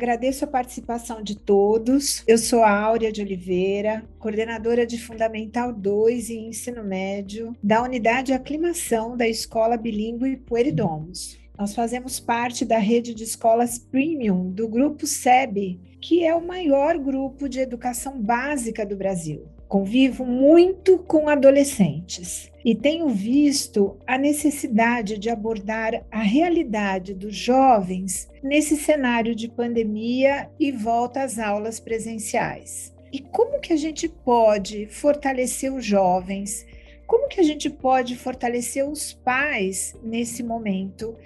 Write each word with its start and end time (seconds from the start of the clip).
Agradeço 0.00 0.46
a 0.46 0.48
participação 0.48 1.22
de 1.22 1.36
todos. 1.36 2.24
Eu 2.26 2.38
sou 2.38 2.62
a 2.62 2.70
Áurea 2.70 3.12
de 3.12 3.20
Oliveira, 3.20 4.02
coordenadora 4.18 4.86
de 4.86 4.98
Fundamental 4.98 5.74
2 5.74 6.30
e 6.30 6.38
Ensino 6.38 6.82
Médio 6.82 7.54
da 7.62 7.82
Unidade 7.82 8.32
Aclimação 8.32 9.14
da 9.14 9.28
Escola 9.28 9.76
Bilingue 9.76 10.38
Pueridomos. 10.38 11.38
Nós 11.58 11.74
fazemos 11.74 12.18
parte 12.18 12.64
da 12.64 12.78
rede 12.78 13.12
de 13.12 13.24
escolas 13.24 13.78
premium 13.78 14.50
do 14.50 14.66
grupo 14.66 15.06
SEB, 15.06 15.78
que 16.00 16.24
é 16.24 16.34
o 16.34 16.46
maior 16.46 16.96
grupo 16.96 17.46
de 17.46 17.60
educação 17.60 18.18
básica 18.18 18.86
do 18.86 18.96
Brasil. 18.96 19.48
Convivo 19.68 20.24
muito 20.24 20.96
com 21.00 21.28
adolescentes 21.28 22.49
e 22.64 22.74
tenho 22.74 23.08
visto 23.08 23.96
a 24.06 24.18
necessidade 24.18 25.18
de 25.18 25.30
abordar 25.30 26.04
a 26.10 26.22
realidade 26.22 27.14
dos 27.14 27.34
jovens 27.34 28.28
nesse 28.42 28.76
cenário 28.76 29.34
de 29.34 29.48
pandemia 29.48 30.50
e 30.58 30.70
volta 30.70 31.22
às 31.22 31.38
aulas 31.38 31.80
presenciais. 31.80 32.94
E 33.12 33.20
como 33.20 33.60
que 33.60 33.72
a 33.72 33.76
gente 33.76 34.08
pode 34.08 34.86
fortalecer 34.86 35.72
os 35.72 35.84
jovens? 35.84 36.66
Como 37.06 37.28
que 37.28 37.40
a 37.40 37.44
gente 37.44 37.68
pode 37.68 38.16
fortalecer 38.16 38.88
os 38.88 39.12
pais 39.12 39.96
nesse 40.02 40.42
momento 40.42 41.16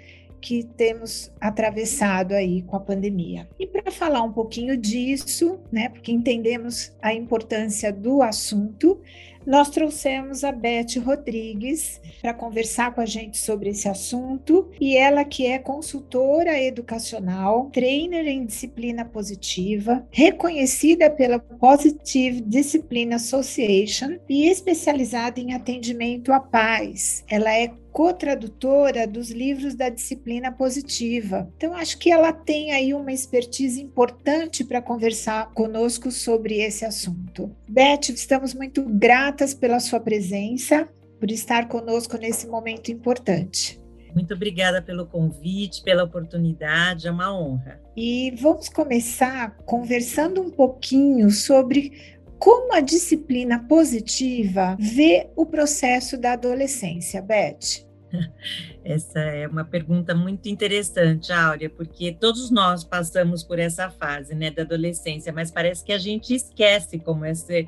que 0.45 0.63
temos 0.63 1.31
atravessado 1.41 2.33
aí 2.33 2.61
com 2.61 2.75
a 2.75 2.79
pandemia. 2.79 3.49
E 3.59 3.65
para 3.65 3.89
falar 3.89 4.21
um 4.21 4.31
pouquinho 4.31 4.77
disso, 4.77 5.59
né, 5.71 5.89
porque 5.89 6.11
entendemos 6.11 6.93
a 7.01 7.11
importância 7.11 7.91
do 7.91 8.21
assunto, 8.21 9.01
nós 9.45 9.69
trouxemos 9.69 10.43
a 10.43 10.51
Beth 10.51 10.99
Rodrigues 11.03 12.01
para 12.21 12.33
conversar 12.33 12.93
com 12.93 13.01
a 13.01 13.05
gente 13.05 13.37
sobre 13.37 13.69
esse 13.69 13.87
assunto 13.87 14.69
e 14.79 14.97
ela 14.97 15.23
que 15.23 15.45
é 15.45 15.59
consultora 15.59 16.61
educacional, 16.61 17.69
trainer 17.71 18.27
em 18.27 18.45
disciplina 18.45 19.05
positiva, 19.05 20.05
reconhecida 20.11 21.09
pela 21.09 21.39
Positive 21.39 22.41
Discipline 22.41 23.13
Association 23.13 24.17
e 24.27 24.47
especializada 24.47 25.39
em 25.39 25.53
atendimento 25.53 26.31
à 26.31 26.39
paz. 26.39 27.23
Ela 27.29 27.53
é 27.53 27.71
co-tradutora 27.95 29.07
dos 29.07 29.31
livros 29.31 29.73
da 29.73 29.87
disciplina 29.87 30.51
positiva. 30.51 31.49
Então, 31.55 31.73
acho 31.73 31.97
que 31.97 32.11
ela 32.11 32.33
tem 32.33 32.73
aí 32.73 32.93
uma 32.93 33.13
expertise 33.13 33.81
importante 33.81 34.65
para 34.65 34.81
conversar 34.81 35.53
conosco 35.53 36.11
sobre 36.11 36.55
esse 36.55 36.83
assunto. 36.83 37.55
Beth, 37.69 38.09
estamos 38.09 38.53
muito 38.53 38.83
gratas 38.83 39.53
pela 39.53 39.79
sua 39.79 40.01
presença, 40.01 40.89
por 41.17 41.31
estar 41.31 41.69
conosco 41.69 42.17
nesse 42.17 42.47
momento 42.47 42.91
importante. 42.91 43.81
Muito 44.13 44.33
obrigada 44.33 44.81
pelo 44.81 45.05
convite, 45.05 45.81
pela 45.81 46.03
oportunidade, 46.03 47.07
é 47.07 47.11
uma 47.11 47.33
honra. 47.33 47.79
E 47.95 48.31
vamos 48.31 48.67
começar 48.67 49.55
conversando 49.65 50.41
um 50.41 50.49
pouquinho 50.49 51.31
sobre 51.31 51.93
como 52.37 52.73
a 52.73 52.81
disciplina 52.81 53.65
positiva 53.67 54.75
vê 54.77 55.29
o 55.35 55.45
processo 55.45 56.17
da 56.17 56.33
adolescência, 56.33 57.21
Beth? 57.21 57.84
Essa 58.83 59.19
é 59.19 59.47
uma 59.47 59.63
pergunta 59.63 60.13
muito 60.13 60.47
interessante, 60.47 61.31
Áurea, 61.31 61.69
porque 61.69 62.13
todos 62.13 62.49
nós 62.51 62.83
passamos 62.83 63.43
por 63.43 63.59
essa 63.59 63.89
fase, 63.89 64.35
né, 64.35 64.51
da 64.51 64.61
adolescência, 64.61 65.33
mas 65.33 65.51
parece 65.51 65.83
que 65.83 65.91
a 65.91 65.97
gente 65.97 66.33
esquece 66.33 66.99
como 66.99 67.25
é 67.25 67.33
ser 67.33 67.67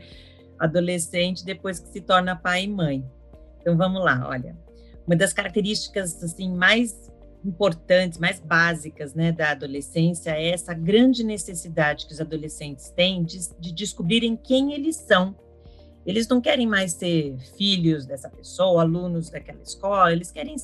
adolescente 0.60 1.46
depois 1.46 1.80
que 1.80 1.90
se 1.90 2.02
torna 2.02 2.36
pai 2.36 2.64
e 2.64 2.68
mãe. 2.68 3.06
Então 3.62 3.78
vamos 3.78 4.04
lá, 4.04 4.28
olha. 4.28 4.56
Uma 5.06 5.16
das 5.16 5.34
características 5.34 6.22
assim 6.24 6.52
mais 6.54 7.08
importantes, 7.46 8.20
mais 8.20 8.40
básicas, 8.40 9.14
né, 9.14 9.32
da 9.32 9.52
adolescência 9.52 10.32
é 10.32 10.50
essa 10.50 10.73
grande 10.73 11.23
necessidade 11.23 12.06
que 12.06 12.14
os 12.14 12.20
adolescentes 12.20 12.90
têm 12.90 13.23
de, 13.23 13.40
de 13.60 13.72
descobrirem 13.72 14.36
quem 14.36 14.73
eles 14.73 14.95
são 14.98 15.36
eles 16.08 16.28
não 16.28 16.40
querem 16.40 16.66
mais 16.66 16.94
ser 16.94 17.38
filhos 17.58 18.06
dessa 18.06 18.30
pessoa, 18.30 18.82
alunos 18.82 19.30
daquela 19.30 19.62
escola, 19.62 20.14
eles 20.14 20.32
querem 20.32 20.56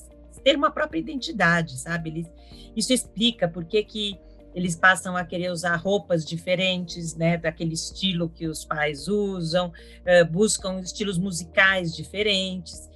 ter 0.41 0.55
uma 0.55 0.71
própria 0.71 0.99
identidade, 0.99 1.77
sabe? 1.77 2.09
Eles, 2.09 2.31
isso 2.75 2.93
explica 2.93 3.47
por 3.47 3.65
que, 3.65 3.83
que 3.83 4.19
eles 4.55 4.75
passam 4.75 5.17
a 5.17 5.25
querer 5.25 5.51
usar 5.51 5.75
roupas 5.75 6.23
diferentes, 6.23 7.15
né, 7.15 7.37
daquele 7.37 7.73
estilo 7.73 8.29
que 8.29 8.47
os 8.47 8.63
pais 8.63 9.07
usam, 9.07 9.67
uh, 9.67 10.25
buscam 10.31 10.79
estilos 10.79 11.17
musicais 11.17 11.93
diferentes. 11.93 12.89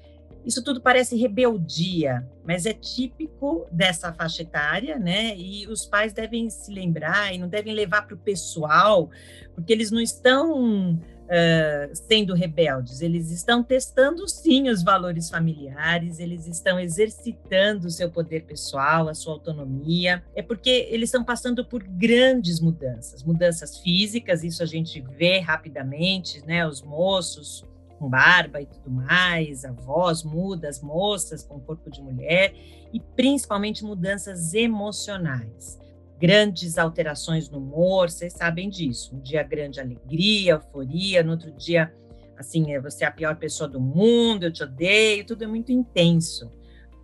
Isso 0.45 0.63
tudo 0.63 0.79
parece 0.79 1.17
rebeldia, 1.17 2.25
mas 2.45 2.65
é 2.65 2.73
típico 2.73 3.67
dessa 3.69 4.13
faixa 4.13 4.43
etária, 4.43 4.97
né? 4.97 5.35
E 5.35 5.67
os 5.67 5.85
pais 5.85 6.13
devem 6.13 6.49
se 6.49 6.71
lembrar 6.71 7.35
e 7.35 7.37
não 7.37 7.49
devem 7.49 7.73
levar 7.73 8.03
para 8.03 8.15
o 8.15 8.17
pessoal, 8.17 9.09
porque 9.53 9.73
eles 9.73 9.91
não 9.91 9.99
estão 9.99 10.97
uh, 11.27 11.95
sendo 11.95 12.33
rebeldes, 12.33 13.01
eles 13.01 13.31
estão 13.31 13.63
testando 13.63 14.27
sim 14.27 14.69
os 14.69 14.83
valores 14.83 15.29
familiares, 15.29 16.19
eles 16.19 16.47
estão 16.47 16.79
exercitando 16.79 17.87
o 17.87 17.91
seu 17.91 18.09
poder 18.09 18.43
pessoal, 18.43 19.07
a 19.07 19.13
sua 19.13 19.33
autonomia, 19.33 20.23
é 20.35 20.41
porque 20.41 20.87
eles 20.89 21.09
estão 21.09 21.23
passando 21.23 21.65
por 21.65 21.83
grandes 21.83 22.59
mudanças, 22.59 23.23
mudanças 23.23 23.77
físicas, 23.79 24.43
isso 24.43 24.63
a 24.63 24.65
gente 24.65 25.01
vê 25.01 25.39
rapidamente, 25.39 26.45
né? 26.45 26.67
Os 26.67 26.81
moços 26.81 27.65
com 27.99 28.07
barba 28.07 28.61
e 28.61 28.65
tudo 28.65 28.91
mais, 28.91 29.65
a 29.65 29.71
voz 29.71 30.23
muda, 30.23 30.69
as 30.69 30.81
moças 30.81 31.43
com 31.43 31.59
corpo 31.59 31.89
de 31.89 32.01
mulher, 32.01 32.53
e 32.93 32.99
principalmente 32.99 33.83
mudanças 33.83 34.53
emocionais 34.53 35.79
grandes 36.19 36.77
alterações 36.77 37.49
no 37.49 37.59
humor, 37.59 38.09
vocês 38.09 38.33
sabem 38.33 38.69
disso. 38.69 39.15
Um 39.15 39.19
dia 39.19 39.43
grande 39.43 39.79
alegria, 39.79 40.53
euforia, 40.53 41.23
no 41.23 41.31
outro 41.31 41.51
dia, 41.51 41.93
assim, 42.37 42.73
é, 42.73 42.79
você 42.79 43.03
é 43.03 43.07
a 43.07 43.11
pior 43.11 43.35
pessoa 43.35 43.69
do 43.69 43.79
mundo, 43.79 44.43
eu 44.43 44.51
te 44.51 44.63
odeio, 44.63 45.25
tudo 45.25 45.43
é 45.43 45.47
muito 45.47 45.71
intenso, 45.71 46.51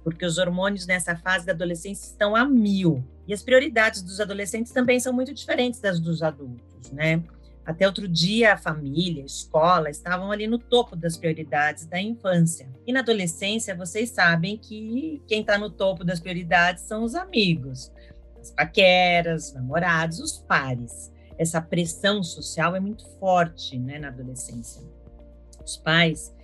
porque 0.03 0.25
os 0.25 0.37
hormônios 0.37 0.87
nessa 0.87 1.15
fase 1.15 1.45
da 1.45 1.53
adolescência 1.53 2.05
estão 2.05 2.35
a 2.35 2.45
mil. 2.45 3.03
E 3.27 3.33
as 3.33 3.41
prioridades 3.41 4.01
dos 4.01 4.19
adolescentes 4.19 4.71
também 4.71 4.99
são 4.99 5.13
muito 5.13 5.33
diferentes 5.33 5.79
das 5.79 5.99
dos 5.99 6.21
adultos, 6.21 6.91
né? 6.91 7.23
Até 7.65 7.87
outro 7.87 8.09
dia, 8.09 8.53
a 8.53 8.57
família, 8.57 9.23
a 9.23 9.25
escola 9.25 9.89
estavam 9.89 10.29
ali 10.33 10.47
no 10.47 10.59
topo 10.59 10.97
das 10.97 11.15
prioridades 11.15 11.85
da 11.85 12.01
infância. 12.01 12.69
E 12.85 12.91
na 12.91 12.99
adolescência, 12.99 13.73
vocês 13.73 14.09
sabem 14.09 14.57
que 14.57 15.21
quem 15.25 15.39
está 15.39 15.57
no 15.57 15.69
topo 15.69 16.03
das 16.03 16.19
prioridades 16.19 16.83
são 16.83 17.05
os 17.05 17.15
amigos 17.15 17.89
as 18.43 18.51
paqueras, 18.51 19.53
namorados, 19.53 20.19
os 20.19 20.37
pares. 20.37 21.11
Essa 21.37 21.61
pressão 21.61 22.21
social 22.21 22.75
é 22.75 22.79
muito 22.79 23.07
forte 23.19 23.79
né, 23.79 23.97
na 23.97 24.09
adolescência. 24.09 24.81
Os 25.65 25.77
pais, 25.77 26.35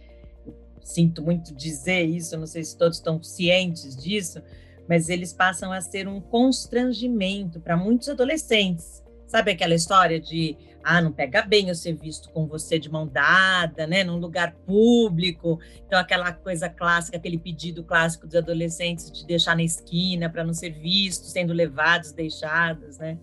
sinto 0.81 1.21
muito 1.21 1.53
dizer 1.53 2.03
isso, 2.03 2.37
não 2.37 2.47
sei 2.47 2.63
se 2.63 2.77
todos 2.77 2.97
estão 2.97 3.21
cientes 3.21 3.95
disso, 3.97 4.41
mas 4.87 5.09
eles 5.09 5.33
passam 5.33 5.71
a 5.71 5.81
ser 5.81 6.07
um 6.07 6.21
constrangimento 6.21 7.59
para 7.59 7.75
muitos 7.75 8.07
adolescentes. 8.09 9.03
Sabe 9.27 9.51
aquela 9.51 9.75
história 9.75 10.19
de 10.19 10.57
ah, 10.83 11.01
não 11.01 11.11
pega 11.11 11.41
bem 11.41 11.69
eu 11.69 11.75
ser 11.75 11.93
visto 11.93 12.29
com 12.29 12.47
você 12.47 12.79
de 12.79 12.89
mão 12.89 13.07
dada, 13.07 13.85
né, 13.85 14.03
num 14.03 14.17
lugar 14.17 14.53
público. 14.65 15.59
Então, 15.85 15.99
aquela 15.99 16.31
coisa 16.31 16.69
clássica, 16.69 17.17
aquele 17.17 17.37
pedido 17.37 17.83
clássico 17.83 18.25
dos 18.25 18.35
adolescentes 18.35 19.11
de 19.11 19.25
deixar 19.25 19.55
na 19.55 19.63
esquina 19.63 20.29
para 20.29 20.43
não 20.43 20.53
ser 20.53 20.71
vistos, 20.71 21.31
sendo 21.31 21.53
levados, 21.53 22.11
deixados, 22.11 22.97
né? 22.97 23.17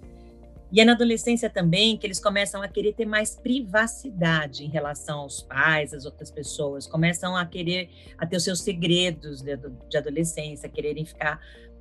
E 0.72 0.80
é 0.80 0.84
na 0.84 0.92
adolescência 0.92 1.48
também 1.48 1.96
que 1.96 2.06
eles 2.06 2.18
começam 2.18 2.60
a 2.60 2.68
querer 2.68 2.92
ter 2.92 3.06
mais 3.06 3.36
privacidade 3.36 4.64
em 4.64 4.68
relação 4.68 5.20
aos 5.20 5.40
pais, 5.40 5.94
às 5.94 6.04
outras 6.04 6.30
pessoas, 6.30 6.86
começam 6.86 7.36
a 7.36 7.46
querer 7.46 7.88
a 8.18 8.26
ter 8.26 8.36
os 8.36 8.44
seus 8.44 8.60
segredos 8.60 9.42
de, 9.42 9.56
de 9.56 9.96
adolescência, 9.96 10.68
quererem 10.68 11.04
ficar 11.04 11.40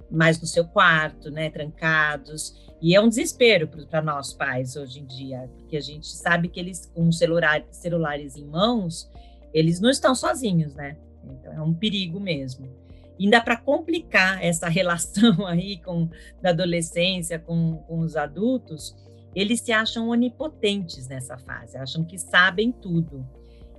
mais 0.09 0.39
no 0.39 0.47
seu 0.47 0.65
quarto, 0.65 1.29
né, 1.29 1.49
trancados. 1.49 2.55
E 2.81 2.95
é 2.95 3.01
um 3.01 3.09
desespero 3.09 3.67
para 3.67 4.01
nós 4.01 4.33
pais 4.33 4.75
hoje 4.75 4.99
em 4.99 5.05
dia, 5.05 5.49
porque 5.57 5.77
a 5.77 5.81
gente 5.81 6.07
sabe 6.07 6.49
que 6.49 6.59
eles, 6.59 6.85
com 6.93 7.11
celular, 7.11 7.63
celulares 7.71 8.35
em 8.35 8.45
mãos, 8.45 9.09
eles 9.53 9.79
não 9.79 9.89
estão 9.89 10.13
sozinhos, 10.13 10.75
né? 10.75 10.97
Então 11.23 11.53
é 11.53 11.61
um 11.61 11.73
perigo 11.73 12.19
mesmo. 12.19 12.69
E 13.17 13.25
ainda 13.25 13.41
para 13.41 13.57
complicar 13.57 14.43
essa 14.43 14.67
relação 14.69 15.45
aí 15.47 15.77
com 15.77 16.09
da 16.41 16.49
adolescência 16.49 17.39
com, 17.39 17.77
com 17.87 17.99
os 17.99 18.15
adultos, 18.15 18.95
eles 19.33 19.61
se 19.61 19.71
acham 19.71 20.09
onipotentes 20.09 21.07
nessa 21.07 21.37
fase, 21.37 21.77
acham 21.77 22.03
que 22.03 22.17
sabem 22.17 22.71
tudo. 22.71 23.27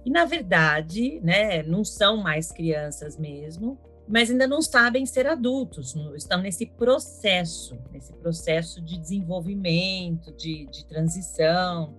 E 0.04 0.10
na 0.10 0.24
verdade, 0.24 1.20
né, 1.20 1.62
não 1.62 1.84
são 1.84 2.18
mais 2.18 2.52
crianças 2.52 3.18
mesmo, 3.18 3.78
mas 4.08 4.30
ainda 4.30 4.46
não 4.46 4.62
sabem 4.62 5.04
ser 5.04 5.26
adultos, 5.26 5.94
estão 6.16 6.40
nesse 6.40 6.66
processo, 6.66 7.76
nesse 7.92 8.12
processo 8.12 8.80
de 8.80 8.98
desenvolvimento, 8.98 10.32
de, 10.32 10.66
de 10.66 10.84
transição. 10.86 11.94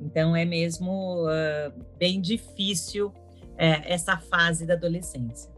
Então, 0.00 0.36
é 0.36 0.44
mesmo 0.44 1.24
uh, 1.24 1.72
bem 1.98 2.20
difícil 2.20 3.08
uh, 3.08 3.82
essa 3.84 4.16
fase 4.16 4.64
da 4.64 4.74
adolescência. 4.74 5.50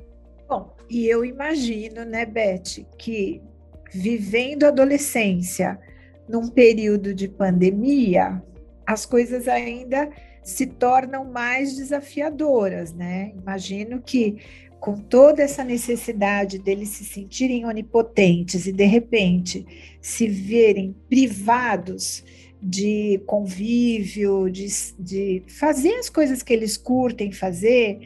Bom, 0.48 0.74
e 0.88 1.06
eu 1.06 1.24
imagino, 1.24 2.04
né, 2.04 2.24
Beth, 2.24 2.84
que 2.96 3.42
vivendo 3.92 4.64
a 4.64 4.68
adolescência 4.68 5.78
num 6.28 6.48
período 6.48 7.12
de 7.12 7.28
pandemia, 7.28 8.42
as 8.86 9.04
coisas 9.04 9.46
ainda 9.46 10.10
se 10.42 10.66
tornam 10.66 11.24
mais 11.24 11.76
desafiadoras, 11.76 12.92
né? 12.92 13.32
Imagino 13.36 14.00
que 14.00 14.38
com 14.80 14.96
toda 14.96 15.42
essa 15.42 15.62
necessidade 15.62 16.58
deles 16.58 16.88
se 16.88 17.04
sentirem 17.04 17.66
onipotentes 17.66 18.66
e 18.66 18.72
de 18.72 18.86
repente 18.86 19.66
se 20.00 20.26
verem 20.26 20.96
privados 21.08 22.24
de 22.62 23.20
convívio, 23.26 24.50
de, 24.50 24.66
de 24.98 25.42
fazer 25.46 25.94
as 25.94 26.08
coisas 26.08 26.42
que 26.42 26.52
eles 26.52 26.78
curtem 26.78 27.30
fazer 27.30 28.00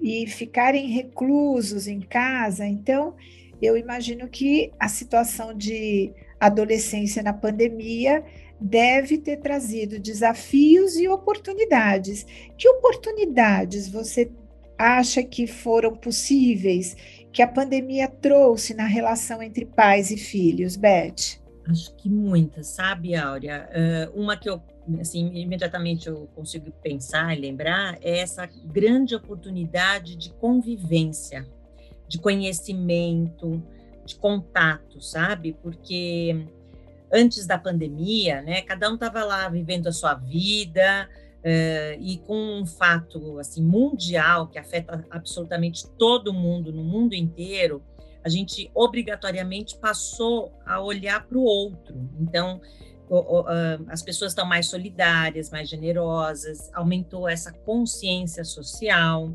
e 0.00 0.26
ficarem 0.26 0.88
reclusos 0.88 1.86
em 1.86 2.00
casa. 2.00 2.66
Então, 2.66 3.14
eu 3.60 3.76
imagino 3.76 4.28
que 4.28 4.72
a 4.78 4.88
situação 4.88 5.54
de 5.54 6.12
adolescência 6.38 7.22
na 7.22 7.32
pandemia 7.32 8.24
deve 8.60 9.16
ter 9.18 9.38
trazido 9.38 9.98
desafios 9.98 10.96
e 10.96 11.08
oportunidades. 11.08 12.26
Que 12.56 12.68
oportunidades 12.68 13.88
você 13.88 14.30
acha 14.80 15.22
que 15.22 15.46
foram 15.46 15.94
possíveis, 15.94 16.96
que 17.30 17.42
a 17.42 17.46
pandemia 17.46 18.08
trouxe 18.08 18.72
na 18.72 18.86
relação 18.86 19.42
entre 19.42 19.66
pais 19.66 20.10
e 20.10 20.16
filhos, 20.16 20.74
Beth? 20.74 21.38
Acho 21.68 21.94
que 21.96 22.08
muitas, 22.08 22.68
sabe, 22.68 23.14
Áurea? 23.14 23.68
Uh, 24.14 24.20
uma 24.20 24.36
que 24.36 24.48
eu, 24.48 24.60
assim, 24.98 25.30
imediatamente 25.34 26.08
eu 26.08 26.26
consigo 26.34 26.72
pensar 26.82 27.36
e 27.36 27.40
lembrar 27.40 27.98
é 28.00 28.18
essa 28.20 28.46
grande 28.64 29.14
oportunidade 29.14 30.16
de 30.16 30.32
convivência, 30.32 31.46
de 32.08 32.18
conhecimento, 32.18 33.62
de 34.06 34.16
contato, 34.16 35.00
sabe? 35.00 35.56
Porque 35.62 36.46
antes 37.12 37.46
da 37.46 37.58
pandemia, 37.58 38.40
né, 38.40 38.62
cada 38.62 38.90
um 38.90 38.94
estava 38.94 39.22
lá 39.24 39.48
vivendo 39.48 39.86
a 39.88 39.92
sua 39.92 40.14
vida, 40.14 41.08
Uh, 41.40 41.96
e 41.98 42.18
com 42.26 42.60
um 42.60 42.66
fato 42.66 43.38
assim 43.38 43.64
mundial 43.64 44.48
que 44.48 44.58
afeta 44.58 45.06
absolutamente 45.10 45.88
todo 45.98 46.34
mundo 46.34 46.70
no 46.70 46.84
mundo 46.84 47.14
inteiro, 47.14 47.82
a 48.22 48.28
gente 48.28 48.70
obrigatoriamente 48.74 49.78
passou 49.78 50.52
a 50.66 50.80
olhar 50.80 51.26
para 51.26 51.38
o 51.38 51.42
outro. 51.42 52.10
Então, 52.20 52.60
as 53.88 54.02
pessoas 54.02 54.32
estão 54.32 54.46
mais 54.46 54.66
solidárias, 54.66 55.50
mais 55.50 55.68
generosas, 55.68 56.70
aumentou 56.72 57.28
essa 57.28 57.52
consciência 57.52 58.44
social. 58.44 59.34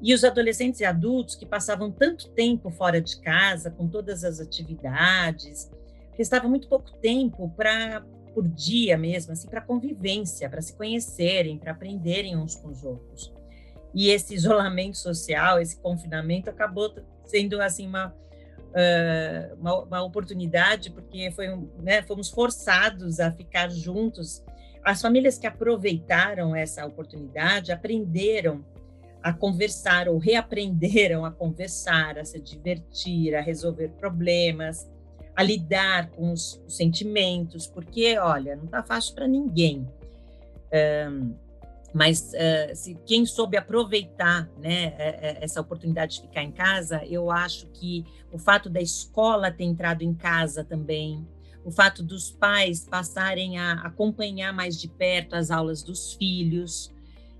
E 0.00 0.14
os 0.14 0.24
adolescentes 0.24 0.80
e 0.80 0.84
adultos 0.84 1.34
que 1.36 1.44
passavam 1.44 1.90
tanto 1.90 2.30
tempo 2.30 2.70
fora 2.70 3.00
de 3.00 3.20
casa, 3.20 3.70
com 3.70 3.86
todas 3.86 4.24
as 4.24 4.40
atividades, 4.40 5.70
restava 6.16 6.48
muito 6.48 6.68
pouco 6.68 6.90
tempo 6.98 7.50
para 7.50 8.02
por 8.34 8.48
dia 8.48 8.96
mesmo, 8.96 9.32
assim, 9.32 9.48
para 9.48 9.60
convivência, 9.60 10.48
para 10.48 10.60
se 10.60 10.72
conhecerem, 10.74 11.58
para 11.58 11.72
aprenderem 11.72 12.36
uns 12.36 12.54
com 12.54 12.68
os 12.68 12.84
outros. 12.84 13.32
E 13.94 14.08
esse 14.08 14.34
isolamento 14.34 14.96
social, 14.96 15.60
esse 15.60 15.76
confinamento 15.76 16.48
acabou 16.48 16.94
sendo 17.24 17.60
assim 17.60 17.86
uma, 17.86 18.14
uma, 19.58 19.82
uma, 19.82 20.02
oportunidade, 20.02 20.90
porque 20.90 21.30
foi, 21.30 21.48
né, 21.78 22.02
fomos 22.02 22.30
forçados 22.30 23.20
a 23.20 23.30
ficar 23.30 23.70
juntos. 23.70 24.42
As 24.82 25.00
famílias 25.00 25.38
que 25.38 25.46
aproveitaram 25.46 26.56
essa 26.56 26.84
oportunidade 26.86 27.70
aprenderam 27.70 28.64
a 29.22 29.32
conversar 29.32 30.08
ou 30.08 30.18
reaprenderam 30.18 31.24
a 31.24 31.30
conversar, 31.30 32.18
a 32.18 32.24
se 32.24 32.40
divertir, 32.40 33.34
a 33.36 33.40
resolver 33.40 33.88
problemas, 33.90 34.90
a 35.34 35.42
lidar 35.42 36.10
com 36.10 36.32
os, 36.32 36.62
os 36.66 36.76
sentimentos, 36.76 37.66
porque, 37.66 38.18
olha, 38.18 38.56
não 38.56 38.64
está 38.64 38.82
fácil 38.82 39.14
para 39.14 39.26
ninguém. 39.26 39.88
Um, 41.10 41.34
mas 41.92 42.32
uh, 42.32 42.74
se 42.74 42.94
quem 43.06 43.26
soube 43.26 43.56
aproveitar 43.56 44.48
né, 44.58 44.94
é, 44.96 45.38
é, 45.38 45.44
essa 45.44 45.60
oportunidade 45.60 46.16
de 46.16 46.22
ficar 46.22 46.42
em 46.42 46.50
casa, 46.50 47.04
eu 47.04 47.30
acho 47.30 47.66
que 47.66 48.04
o 48.32 48.38
fato 48.38 48.70
da 48.70 48.80
escola 48.80 49.50
ter 49.50 49.64
entrado 49.64 50.02
em 50.02 50.14
casa 50.14 50.64
também, 50.64 51.26
o 51.64 51.70
fato 51.70 52.02
dos 52.02 52.30
pais 52.30 52.86
passarem 52.88 53.58
a 53.58 53.74
acompanhar 53.74 54.52
mais 54.52 54.80
de 54.80 54.88
perto 54.88 55.34
as 55.34 55.50
aulas 55.50 55.82
dos 55.82 56.14
filhos, 56.14 56.90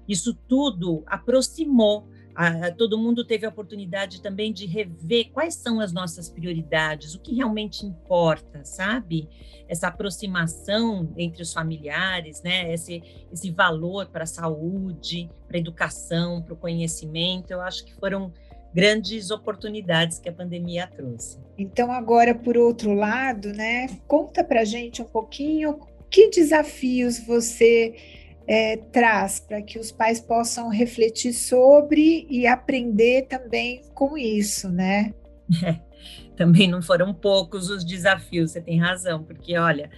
isso 0.07 0.35
tudo 0.35 1.03
aproximou 1.07 2.07
a, 2.35 2.71
todo 2.71 2.99
mundo 2.99 3.25
teve 3.25 3.45
a 3.47 3.49
oportunidade 3.49 4.23
também 4.23 4.53
de 4.53 4.67
rever 4.67 5.31
quais 5.33 5.55
são 5.55 5.81
as 5.81 5.93
nossas 5.93 6.29
prioridades, 6.29 7.15
o 7.15 7.21
que 7.21 7.35
realmente 7.35 7.85
importa, 7.85 8.65
sabe? 8.65 9.29
Essa 9.69 9.89
aproximação 9.89 11.13
entre 11.17 11.43
os 11.43 11.53
familiares, 11.53 12.43
né? 12.43 12.73
Esse, 12.73 13.03
esse 13.33 13.51
valor 13.51 14.07
para 14.07 14.25
a 14.25 14.27
saúde, 14.27 15.31
para 15.47 15.57
a 15.57 15.61
educação, 15.61 16.43
para 16.43 16.55
o 16.55 16.57
conhecimento, 16.57 17.51
eu 17.51 17.61
acho 17.61 17.85
que 17.85 17.95
foram 17.95 18.33
grandes 18.75 19.31
oportunidades 19.31 20.19
que 20.19 20.29
a 20.29 20.33
pandemia 20.33 20.87
trouxe. 20.87 21.39
Então, 21.59 21.93
agora, 21.93 22.35
por 22.35 22.57
outro 22.57 22.95
lado, 22.95 23.53
né? 23.53 23.89
Conta 24.07 24.43
para 24.43 24.65
gente 24.65 25.03
um 25.03 25.07
pouquinho 25.07 25.79
que 26.11 26.29
desafios 26.29 27.19
você 27.19 27.95
é, 28.47 28.77
traz 28.77 29.41
para 29.41 29.63
que 29.63 29.79
os 29.79 29.93
pais 29.93 30.21
possam 30.21 30.69
refletir 30.69 31.33
sobre 31.33 32.27
e 32.29 32.47
aprender 32.47 33.27
também 33.27 33.83
com 33.95 34.17
isso, 34.17 34.69
né? 34.69 35.15
É, 35.65 35.79
também 36.37 36.69
não 36.69 36.83
foram 36.83 37.15
poucos 37.15 37.71
os 37.71 37.85
desafios, 37.85 38.53
você 38.53 38.61
tem 38.61 38.79
razão, 38.79 39.23
porque 39.23 39.57
olha, 39.57 39.91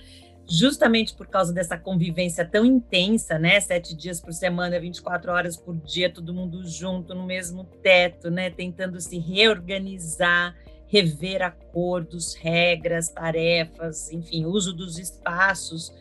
justamente 0.48 1.14
por 1.14 1.26
causa 1.26 1.52
dessa 1.52 1.78
convivência 1.78 2.44
tão 2.44 2.64
intensa, 2.64 3.38
né? 3.38 3.60
Sete 3.60 3.94
dias 3.94 4.20
por 4.20 4.32
semana, 4.32 4.78
24 4.78 5.32
horas 5.32 5.56
por 5.56 5.76
dia, 5.76 6.12
todo 6.12 6.34
mundo 6.34 6.66
junto 6.66 7.14
no 7.14 7.24
mesmo 7.24 7.64
teto, 7.82 8.30
né? 8.30 8.50
Tentando 8.50 9.00
se 9.00 9.18
reorganizar, 9.18 10.54
rever 10.86 11.42
acordos, 11.42 12.34
regras, 12.34 13.08
tarefas, 13.08 14.12
enfim, 14.12 14.44
uso 14.44 14.72
dos 14.74 14.98
espaços 14.98 15.92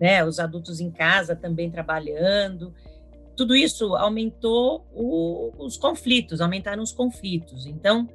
né, 0.00 0.24
os 0.24 0.38
adultos 0.38 0.80
em 0.80 0.90
casa 0.90 1.34
também 1.36 1.70
trabalhando. 1.70 2.74
Tudo 3.36 3.56
isso 3.56 3.94
aumentou 3.96 4.86
o, 4.92 5.52
os 5.58 5.76
conflitos, 5.76 6.40
aumentaram 6.40 6.82
os 6.82 6.92
conflitos. 6.92 7.66
Então, 7.66 8.08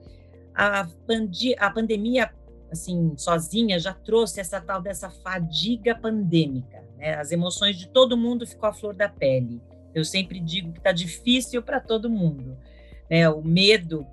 a, 0.54 0.88
pandi 1.06 1.56
a 1.58 1.70
pandemia, 1.70 2.32
assim, 2.72 3.14
sozinha, 3.18 3.80
já 3.80 3.94
trouxe 3.94 4.40
essa 4.40 4.60
tal 4.60 4.82
dessa 4.82 5.10
fadiga 5.10 5.96
pandêmica. 5.96 6.84
Né? 6.98 7.14
As 7.16 7.32
emoções 7.32 7.78
de 7.78 7.88
todo 7.88 8.18
mundo 8.18 8.46
ficou 8.46 8.68
à 8.70 8.74
flor 8.74 8.96
da 8.96 9.08
pele. 9.08 9.62
Eu 9.94 10.04
sempre 10.04 10.40
digo 10.40 10.72
que 10.72 10.80
está 10.80 10.92
difícil 10.92 11.62
para 11.62 11.80
todo 11.80 12.10
mundo. 12.10 12.58
Né? 13.10 13.30
O 13.30 13.42
medo, 13.42 14.06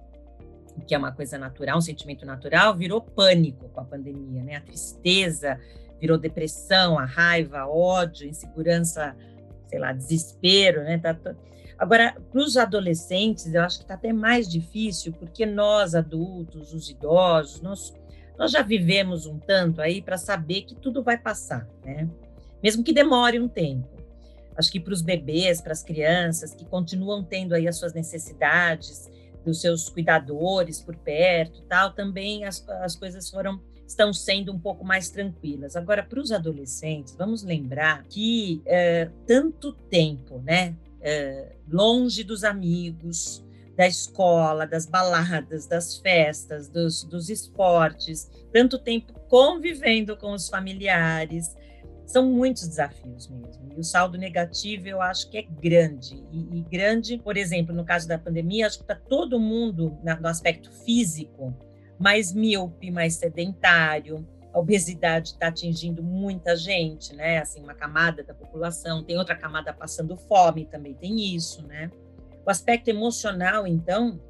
que 0.86 0.94
é 0.94 0.98
uma 0.98 1.12
coisa 1.12 1.38
natural, 1.38 1.78
um 1.78 1.82
sentimento 1.82 2.24
natural, 2.24 2.76
virou 2.76 3.00
pânico 3.00 3.68
com 3.70 3.80
a 3.80 3.84
pandemia. 3.84 4.42
Né? 4.42 4.56
A 4.56 4.60
tristeza, 4.60 5.58
virou 6.00 6.18
depressão, 6.18 6.98
a 6.98 7.04
raiva, 7.04 7.66
ódio, 7.66 8.28
insegurança, 8.28 9.16
sei 9.68 9.78
lá, 9.78 9.92
desespero, 9.92 10.82
né? 10.84 10.98
Tá... 10.98 11.16
Agora, 11.78 12.16
para 12.30 12.40
os 12.40 12.56
adolescentes, 12.56 13.52
eu 13.52 13.62
acho 13.62 13.78
que 13.78 13.84
está 13.84 13.94
até 13.94 14.12
mais 14.12 14.48
difícil, 14.48 15.12
porque 15.12 15.44
nós, 15.44 15.94
adultos, 15.94 16.72
os 16.72 16.88
idosos, 16.88 17.60
nós, 17.60 17.92
nós 18.38 18.50
já 18.50 18.62
vivemos 18.62 19.26
um 19.26 19.38
tanto 19.38 19.80
aí 19.80 20.00
para 20.00 20.16
saber 20.16 20.62
que 20.62 20.74
tudo 20.74 21.02
vai 21.02 21.18
passar, 21.18 21.68
né? 21.84 22.08
Mesmo 22.62 22.82
que 22.82 22.92
demore 22.92 23.38
um 23.38 23.48
tempo. 23.48 23.88
Acho 24.56 24.70
que 24.70 24.80
para 24.80 24.94
os 24.94 25.02
bebês, 25.02 25.60
para 25.60 25.72
as 25.72 25.82
crianças 25.82 26.54
que 26.54 26.64
continuam 26.64 27.24
tendo 27.24 27.54
aí 27.54 27.66
as 27.66 27.76
suas 27.76 27.92
necessidades, 27.92 29.10
dos 29.44 29.60
seus 29.60 29.88
cuidadores 29.88 30.80
por 30.80 30.96
perto, 30.96 31.62
tal, 31.68 31.92
também 31.92 32.44
as, 32.44 32.66
as 32.80 32.96
coisas 32.96 33.28
foram 33.28 33.60
estão 33.86 34.12
sendo 34.12 34.52
um 34.52 34.58
pouco 34.58 34.84
mais 34.84 35.10
tranquilas. 35.10 35.76
Agora, 35.76 36.02
para 36.02 36.20
os 36.20 36.32
adolescentes, 36.32 37.14
vamos 37.16 37.42
lembrar 37.42 38.04
que 38.04 38.62
é, 38.66 39.10
tanto 39.26 39.72
tempo, 39.72 40.40
né, 40.40 40.74
é, 41.00 41.56
longe 41.68 42.24
dos 42.24 42.44
amigos, 42.44 43.44
da 43.76 43.86
escola, 43.86 44.66
das 44.66 44.86
baladas, 44.86 45.66
das 45.66 45.96
festas, 45.98 46.68
dos, 46.68 47.04
dos 47.04 47.28
esportes, 47.28 48.30
tanto 48.52 48.78
tempo 48.78 49.12
convivendo 49.28 50.16
com 50.16 50.32
os 50.32 50.48
familiares, 50.48 51.54
são 52.06 52.30
muitos 52.30 52.68
desafios 52.68 53.28
mesmo. 53.28 53.72
E 53.76 53.80
o 53.80 53.82
saldo 53.82 54.16
negativo 54.16 54.86
eu 54.86 55.02
acho 55.02 55.28
que 55.28 55.38
é 55.38 55.42
grande. 55.42 56.24
E, 56.30 56.58
e 56.58 56.62
grande, 56.62 57.18
por 57.18 57.36
exemplo, 57.36 57.74
no 57.74 57.84
caso 57.84 58.06
da 58.06 58.18
pandemia, 58.18 58.66
acho 58.66 58.78
que 58.78 58.84
está 58.84 58.94
todo 58.94 59.40
mundo 59.40 59.98
na, 60.02 60.18
no 60.20 60.28
aspecto 60.28 60.70
físico 60.70 61.54
mais 61.98 62.32
míope, 62.32 62.90
mais 62.90 63.14
sedentário. 63.14 64.26
A 64.52 64.58
obesidade 64.58 65.30
está 65.30 65.48
atingindo 65.48 66.02
muita 66.02 66.56
gente, 66.56 67.14
né? 67.14 67.38
Assim, 67.38 67.60
uma 67.62 67.74
camada 67.74 68.22
da 68.22 68.34
população, 68.34 69.02
tem 69.02 69.18
outra 69.18 69.34
camada 69.34 69.72
passando 69.72 70.16
fome, 70.16 70.64
também 70.66 70.94
tem 70.94 71.34
isso, 71.34 71.66
né? 71.66 71.90
O 72.46 72.50
aspecto 72.50 72.88
emocional, 72.88 73.66
então, 73.66 74.20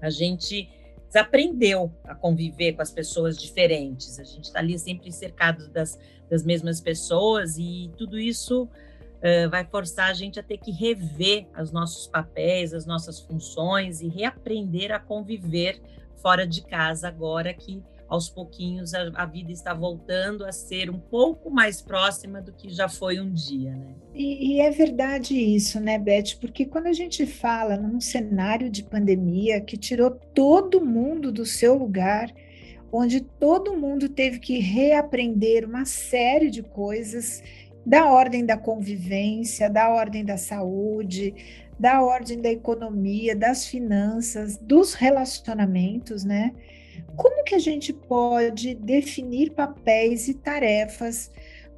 a 0.00 0.10
gente 0.10 0.68
desaprendeu 1.08 1.90
a 2.04 2.14
conviver 2.14 2.74
com 2.74 2.82
as 2.82 2.90
pessoas 2.90 3.36
diferentes. 3.36 4.18
A 4.18 4.24
gente 4.24 4.44
está 4.44 4.58
ali 4.58 4.78
sempre 4.78 5.10
cercado 5.10 5.68
das, 5.70 5.98
das 6.30 6.44
mesmas 6.44 6.80
pessoas 6.80 7.56
e 7.58 7.90
tudo 7.96 8.18
isso 8.18 8.64
uh, 8.64 9.50
vai 9.50 9.64
forçar 9.64 10.10
a 10.10 10.12
gente 10.12 10.38
a 10.38 10.42
ter 10.42 10.58
que 10.58 10.70
rever 10.70 11.46
os 11.60 11.72
nossos 11.72 12.06
papéis, 12.06 12.74
as 12.74 12.86
nossas 12.86 13.20
funções 13.20 14.00
e 14.00 14.08
reaprender 14.08 14.92
a 14.92 15.00
conviver 15.00 15.80
fora 16.20 16.46
de 16.46 16.62
casa 16.62 17.08
agora 17.08 17.52
que 17.54 17.82
aos 18.08 18.30
pouquinhos 18.30 18.94
a, 18.94 19.10
a, 19.14 19.26
vida 19.26 19.52
está 19.52 19.74
voltando 19.74 20.44
a 20.44 20.50
ser 20.50 20.88
um 20.88 20.98
pouco 20.98 21.50
mais 21.50 21.82
próxima 21.82 22.40
do 22.40 22.52
que 22.52 22.70
já 22.70 22.88
foi 22.88 23.20
um 23.20 23.30
dia, 23.30 23.72
né? 23.72 23.94
E, 24.14 24.54
e, 24.54 24.60
é 24.60 24.70
verdade 24.70 25.38
isso, 25.38 25.78
né, 25.78 25.98
Beth? 25.98 26.36
Porque 26.40 26.64
quando 26.64 26.86
a 26.86 26.92
gente 26.92 27.26
fala 27.26 27.76
num 27.76 28.00
cenário 28.00 28.70
de 28.70 28.82
pandemia 28.82 29.60
que 29.60 29.76
tirou 29.76 30.10
todo 30.34 30.84
mundo 30.84 31.30
do 31.30 31.44
seu 31.44 31.76
lugar, 31.76 32.32
onde 32.90 33.20
todo 33.20 33.76
mundo 33.76 34.08
teve 34.08 34.38
que 34.38 34.58
reaprender 34.58 35.66
uma 35.66 35.84
série 35.84 36.50
de 36.50 36.62
coisas 36.62 37.42
da 37.84 38.06
ordem 38.10 38.44
da 38.44 38.56
convivência, 38.56 39.70
da 39.70 39.90
ordem 39.90 40.24
da 40.24 40.36
saúde, 40.36 41.34
da 41.78 42.02
ordem 42.02 42.40
da 42.40 42.50
economia, 42.50 43.36
das 43.36 43.66
finanças, 43.66 44.56
dos 44.56 44.94
relacionamentos, 44.94 46.24
né? 46.24 46.54
Como 47.16 47.44
que 47.44 47.54
a 47.54 47.58
gente 47.58 47.92
pode 47.92 48.74
definir 48.74 49.52
papéis 49.52 50.28
e 50.28 50.34
tarefas 50.34 51.30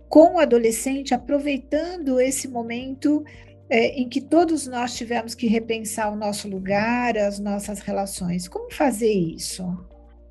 com 0.09 0.35
o 0.35 0.38
adolescente, 0.38 1.14
aproveitando 1.14 2.21
esse 2.21 2.49
momento 2.49 3.25
é, 3.69 4.00
em 4.00 4.09
que 4.09 4.21
todos 4.21 4.66
nós 4.66 4.97
tivemos 4.97 5.35
que 5.35 5.47
repensar 5.47 6.12
o 6.12 6.16
nosso 6.16 6.49
lugar, 6.49 7.16
as 7.16 7.38
nossas 7.38 7.80
relações? 7.80 8.49
Como 8.49 8.73
fazer 8.73 9.12
isso? 9.12 9.64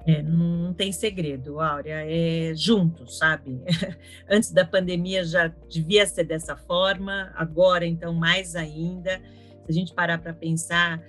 É, 0.06 0.22
não 0.24 0.74
tem 0.74 0.92
segredo, 0.92 1.60
Áurea, 1.60 2.04
é 2.06 2.54
juntos, 2.56 3.18
sabe? 3.18 3.62
Antes 4.30 4.52
da 4.52 4.66
pandemia 4.66 5.24
já 5.24 5.48
devia 5.70 6.06
ser 6.06 6.24
dessa 6.24 6.56
forma, 6.56 7.32
agora 7.36 7.86
então 7.86 8.14
mais 8.14 8.56
ainda. 8.56 9.22
Se 9.70 9.72
a 9.72 9.74
gente 9.74 9.94
parar 9.94 10.18
para 10.18 10.34
pensar, 10.34 11.00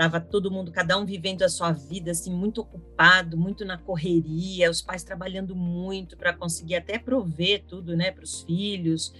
Estava 0.00 0.18
todo 0.18 0.50
mundo, 0.50 0.72
cada 0.72 0.96
um 0.96 1.04
vivendo 1.04 1.42
a 1.42 1.48
sua 1.50 1.72
vida, 1.72 2.12
assim, 2.12 2.32
muito 2.32 2.62
ocupado, 2.62 3.36
muito 3.36 3.66
na 3.66 3.76
correria, 3.76 4.70
os 4.70 4.80
pais 4.80 5.04
trabalhando 5.04 5.54
muito 5.54 6.16
para 6.16 6.32
conseguir 6.32 6.76
até 6.76 6.98
prover 6.98 7.64
tudo, 7.68 7.94
né, 7.94 8.10
para 8.10 8.24
os 8.24 8.40
filhos, 8.40 9.12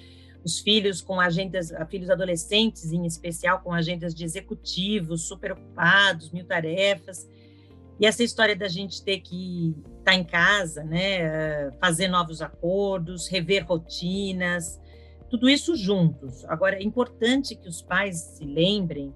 os 0.42 0.58
filhos 0.58 1.02
com 1.02 1.20
agendas, 1.20 1.70
filhos 1.90 2.08
adolescentes 2.08 2.94
em 2.94 3.04
especial, 3.04 3.60
com 3.60 3.74
agendas 3.74 4.14
de 4.14 4.24
executivos, 4.24 5.28
super 5.28 5.52
ocupados, 5.52 6.30
mil 6.30 6.46
tarefas. 6.46 7.28
E 8.00 8.06
essa 8.06 8.24
história 8.24 8.56
da 8.56 8.66
gente 8.66 9.04
ter 9.04 9.20
que 9.20 9.76
estar 9.98 10.12
tá 10.12 10.14
em 10.14 10.24
casa, 10.24 10.82
né, 10.82 11.70
fazer 11.72 12.08
novos 12.08 12.40
acordos, 12.40 13.28
rever 13.28 13.66
rotinas, 13.66 14.80
tudo 15.30 15.48
isso 15.48 15.76
juntos. 15.76 16.44
Agora, 16.46 16.76
é 16.76 16.82
importante 16.82 17.54
que 17.54 17.68
os 17.68 17.80
pais 17.80 18.16
se 18.16 18.44
lembrem 18.44 19.14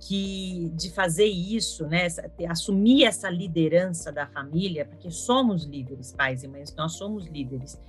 que 0.00 0.72
de 0.74 0.90
fazer 0.90 1.26
isso, 1.26 1.86
né, 1.86 2.08
assumir 2.48 3.04
essa 3.04 3.30
liderança 3.30 4.10
da 4.10 4.26
família, 4.26 4.84
porque 4.84 5.10
somos 5.10 5.64
líderes, 5.64 6.12
pais 6.12 6.42
e 6.42 6.48
mães, 6.48 6.74
nós 6.74 6.94
somos 6.94 7.26
líderes. 7.26 7.80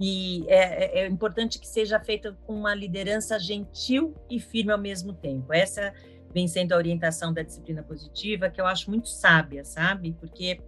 E 0.00 0.44
é, 0.48 1.00
é, 1.00 1.04
é 1.04 1.06
importante 1.06 1.60
que 1.60 1.68
seja 1.68 2.00
feita 2.00 2.36
com 2.46 2.54
uma 2.54 2.74
liderança 2.74 3.38
gentil 3.38 4.14
e 4.28 4.40
firme 4.40 4.72
ao 4.72 4.78
mesmo 4.78 5.12
tempo. 5.12 5.52
Essa 5.52 5.92
vem 6.34 6.48
sendo 6.48 6.72
a 6.72 6.76
orientação 6.76 7.32
da 7.32 7.42
disciplina 7.42 7.82
positiva, 7.82 8.50
que 8.50 8.60
eu 8.60 8.66
acho 8.66 8.90
muito 8.90 9.08
sábia, 9.08 9.64
sabe? 9.64 10.16
Porque, 10.18 10.60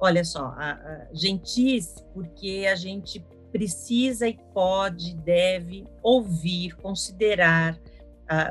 olha 0.00 0.24
só, 0.24 0.54
a, 0.56 0.72
a, 0.72 1.08
gentis, 1.12 1.94
porque 2.14 2.66
a 2.70 2.74
gente 2.74 3.20
precisa 3.52 4.26
e 4.26 4.38
pode, 4.52 5.14
deve 5.14 5.84
ouvir, 6.02 6.74
considerar, 6.76 7.78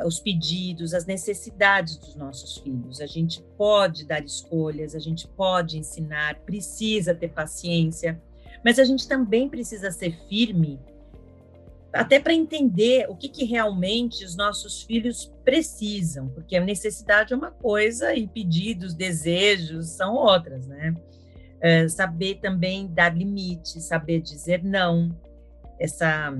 os 0.05 0.20
pedidos, 0.20 0.93
as 0.93 1.05
necessidades 1.05 1.98
dos 1.98 2.15
nossos 2.15 2.58
filhos. 2.58 3.01
A 3.01 3.08
gente 3.08 3.41
pode 3.58 4.05
dar 4.05 4.24
escolhas, 4.24 4.93
a 4.93 5.00
gente 5.00 5.27
pode 5.27 5.77
ensinar, 5.77 6.36
precisa 6.41 7.15
ter 7.15 7.29
paciência, 7.29 8.22
mas 8.63 8.77
a 8.77 8.84
gente 8.84 9.08
também 9.08 9.50
precisa 9.50 9.89
ser 9.89 10.15
firme, 10.27 10.79
até 11.91 12.20
para 12.20 12.34
entender 12.34 13.10
o 13.10 13.15
que, 13.15 13.27
que 13.27 13.43
realmente 13.43 14.24
os 14.24 14.36
nossos 14.36 14.84
filhos 14.84 15.34
precisam, 15.43 16.29
porque 16.29 16.55
a 16.55 16.62
necessidade 16.62 17.34
é 17.34 17.36
uma 17.36 17.51
coisa 17.51 18.13
e 18.13 18.27
pedidos, 18.27 18.93
desejos 18.93 19.89
são 19.89 20.13
outras, 20.13 20.67
né? 20.67 20.96
Saber 21.89 22.35
também 22.35 22.87
dar 22.87 23.15
limites, 23.15 23.83
saber 23.83 24.21
dizer 24.21 24.63
não, 24.63 25.15
essa 25.79 26.33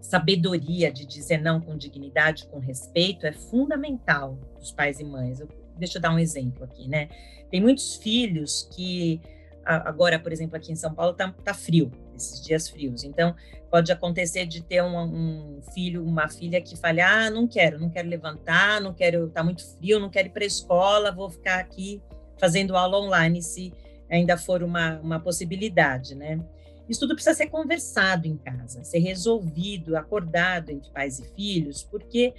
sabedoria 0.00 0.90
de 0.90 1.06
dizer 1.06 1.38
não 1.38 1.60
com 1.60 1.76
dignidade, 1.76 2.46
com 2.46 2.58
respeito, 2.58 3.26
é 3.26 3.32
fundamental 3.32 4.38
dos 4.58 4.72
pais 4.72 4.98
e 4.98 5.04
mães. 5.04 5.40
Eu, 5.40 5.48
deixa 5.76 5.98
eu 5.98 6.02
dar 6.02 6.12
um 6.12 6.18
exemplo 6.18 6.64
aqui, 6.64 6.88
né? 6.88 7.08
Tem 7.50 7.60
muitos 7.60 7.96
filhos 7.96 8.68
que 8.74 9.20
agora, 9.64 10.18
por 10.18 10.32
exemplo, 10.32 10.56
aqui 10.56 10.72
em 10.72 10.76
São 10.76 10.92
Paulo 10.92 11.14
tá, 11.14 11.32
tá 11.44 11.54
frio, 11.54 11.90
esses 12.16 12.44
dias 12.44 12.68
frios. 12.68 13.04
Então, 13.04 13.34
pode 13.70 13.92
acontecer 13.92 14.46
de 14.46 14.62
ter 14.62 14.82
um, 14.82 14.98
um, 14.98 15.62
filho, 15.72 16.04
uma 16.04 16.28
filha 16.28 16.60
que 16.60 16.76
fale: 16.76 17.00
"Ah, 17.00 17.30
não 17.30 17.46
quero, 17.46 17.78
não 17.78 17.90
quero 17.90 18.08
levantar, 18.08 18.80
não 18.80 18.92
quero, 18.92 19.28
tá 19.28 19.44
muito 19.44 19.64
frio, 19.76 20.00
não 20.00 20.10
quero 20.10 20.28
ir 20.28 20.32
para 20.32 20.44
a 20.44 20.46
escola, 20.46 21.12
vou 21.12 21.30
ficar 21.30 21.60
aqui 21.60 22.02
fazendo 22.38 22.76
aula 22.76 22.98
online 22.98 23.42
se 23.42 23.72
ainda 24.10 24.36
for 24.36 24.62
uma, 24.62 24.98
uma 25.00 25.20
possibilidade, 25.20 26.14
né? 26.14 26.40
Isso 26.88 27.00
tudo 27.00 27.14
precisa 27.14 27.36
ser 27.36 27.46
conversado 27.46 28.26
em 28.26 28.36
casa, 28.36 28.82
ser 28.82 28.98
resolvido, 28.98 29.96
acordado 29.96 30.70
entre 30.70 30.90
pais 30.90 31.20
e 31.20 31.24
filhos, 31.36 31.84
porque 31.84 32.34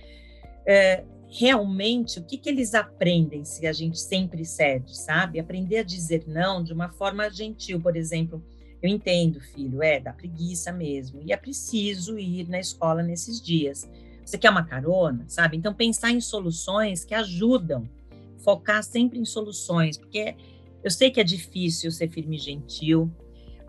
é, 0.66 1.06
realmente 1.30 2.20
o 2.20 2.24
que, 2.24 2.38
que 2.38 2.50
eles 2.50 2.76
aprendem 2.76 3.46
se 3.46 3.66
a 3.66 3.72
gente 3.72 3.98
sempre 3.98 4.44
cede, 4.44 4.98
sabe? 4.98 5.40
Aprender 5.40 5.78
a 5.78 5.84
dizer 5.84 6.26
não 6.28 6.62
de 6.62 6.74
uma 6.74 6.90
forma 6.90 7.30
gentil, 7.30 7.80
por 7.80 7.96
exemplo. 7.96 8.44
Eu 8.82 8.90
entendo, 8.90 9.40
filho, 9.40 9.82
é 9.82 10.00
da 10.00 10.12
preguiça 10.12 10.72
mesmo, 10.74 11.22
e 11.24 11.32
é 11.32 11.38
preciso 11.38 12.20
ir 12.20 12.50
na 12.50 12.60
escola 12.60 13.02
nesses 13.02 13.40
dias. 13.40 13.90
Você 14.26 14.38
quer 14.38 14.50
uma 14.50 14.66
carona, 14.66 15.24
sabe? 15.30 15.56
Então, 15.56 15.74
pensar 15.74 16.12
em 16.12 16.20
soluções 16.20 17.06
que 17.06 17.14
ajudam, 17.14 17.88
focar 18.44 18.84
sempre 18.84 19.20
em 19.20 19.26
soluções, 19.26 19.98
porque 19.98 20.36
eu 20.84 20.92
sei 20.92 21.12
que 21.12 21.20
é 21.20 21.24
difícil 21.24 21.92
ser 21.92 22.10
firme 22.10 22.38
e 22.38 22.40
gentil, 22.40 23.12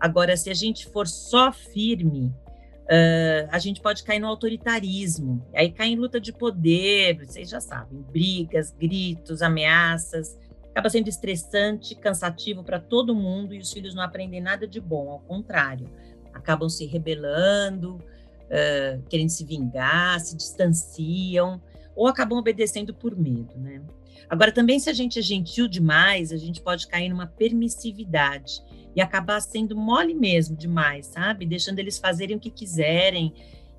Agora, 0.03 0.35
se 0.35 0.49
a 0.49 0.53
gente 0.53 0.85
for 0.87 1.07
só 1.07 1.49
firme, 1.53 2.25
uh, 2.25 3.47
a 3.49 3.57
gente 3.57 3.79
pode 3.79 4.03
cair 4.03 4.19
no 4.19 4.27
autoritarismo. 4.27 5.41
Aí 5.55 5.71
cai 5.71 5.87
em 5.87 5.95
luta 5.95 6.19
de 6.19 6.33
poder, 6.33 7.25
vocês 7.25 7.49
já 7.49 7.61
sabem, 7.61 8.01
brigas, 8.11 8.69
gritos, 8.77 9.41
ameaças. 9.41 10.37
Acaba 10.71 10.89
sendo 10.89 11.07
estressante, 11.07 11.95
cansativo 11.95 12.65
para 12.65 12.81
todo 12.81 13.15
mundo 13.15 13.53
e 13.53 13.59
os 13.59 13.71
filhos 13.71 13.95
não 13.95 14.03
aprendem 14.03 14.41
nada 14.41 14.67
de 14.67 14.81
bom, 14.81 15.09
ao 15.09 15.21
contrário, 15.21 15.89
acabam 16.33 16.67
se 16.67 16.85
rebelando, 16.85 17.95
uh, 17.95 19.01
querendo 19.07 19.29
se 19.29 19.45
vingar, 19.45 20.19
se 20.19 20.35
distanciam 20.35 21.61
ou 21.95 22.07
acabam 22.07 22.37
obedecendo 22.37 22.93
por 22.93 23.15
medo, 23.15 23.57
né? 23.57 23.81
Agora, 24.29 24.51
também, 24.51 24.79
se 24.79 24.89
a 24.89 24.93
gente 24.93 25.19
é 25.19 25.21
gentil 25.21 25.67
demais, 25.67 26.31
a 26.31 26.37
gente 26.37 26.61
pode 26.61 26.87
cair 26.87 27.09
numa 27.09 27.27
permissividade 27.27 28.61
e 28.95 29.01
acabar 29.01 29.39
sendo 29.41 29.75
mole 29.75 30.13
mesmo 30.13 30.55
demais, 30.55 31.07
sabe? 31.07 31.45
Deixando 31.45 31.79
eles 31.79 31.97
fazerem 31.97 32.37
o 32.37 32.39
que 32.39 32.51
quiserem. 32.51 33.33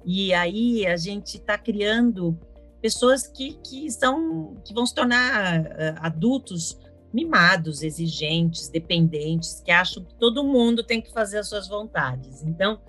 E 0.05 0.35
aí 0.35 0.87
a 0.87 0.97
gente 0.97 1.37
está 1.37 1.57
criando 1.57 2.39
pessoas 2.81 3.27
que, 3.27 3.55
que 3.65 3.91
são 3.91 4.57
que 4.65 4.75
vão 4.75 4.85
se 4.85 4.95
tornar 4.95 5.61
uh, 5.61 5.67
adultos 6.01 6.79
mimados, 7.13 7.83
exigentes, 7.83 8.69
dependentes, 8.69 9.63
que 9.65 9.71
acham 9.71 10.05
que 10.05 10.15
todo 10.17 10.43
mundo 10.43 10.83
tem 10.83 11.01
que 11.01 11.13
fazer 11.13 11.39
as 11.39 11.49
suas 11.49 11.69
vontades. 11.69 12.43
Então, 12.43 12.81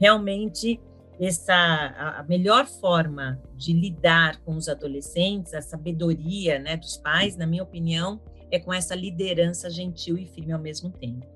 realmente 0.00 0.80
essa 1.20 1.54
a 1.54 2.24
melhor 2.28 2.66
forma 2.66 3.40
de 3.56 3.72
lidar 3.72 4.40
com 4.42 4.56
os 4.56 4.68
adolescentes, 4.68 5.54
a 5.54 5.62
sabedoria, 5.62 6.58
né, 6.58 6.76
dos 6.76 6.96
pais, 6.96 7.36
na 7.36 7.46
minha 7.46 7.62
opinião, 7.62 8.20
é 8.50 8.58
com 8.58 8.72
essa 8.72 8.94
liderança 8.94 9.70
gentil 9.70 10.18
e 10.18 10.26
firme 10.26 10.52
ao 10.52 10.60
mesmo 10.60 10.90
tempo. 10.90 11.26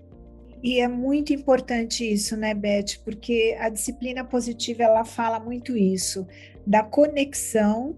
E 0.63 0.79
é 0.79 0.87
muito 0.87 1.33
importante 1.33 2.05
isso, 2.05 2.37
né, 2.37 2.53
Beth? 2.53 2.99
Porque 3.03 3.57
a 3.59 3.71
disciplina 3.71 4.23
positiva 4.25 4.83
ela 4.83 5.05
fala 5.05 5.41
muito 5.41 5.77
isso, 5.77 6.27
da 6.67 6.83
conexão 6.83 7.97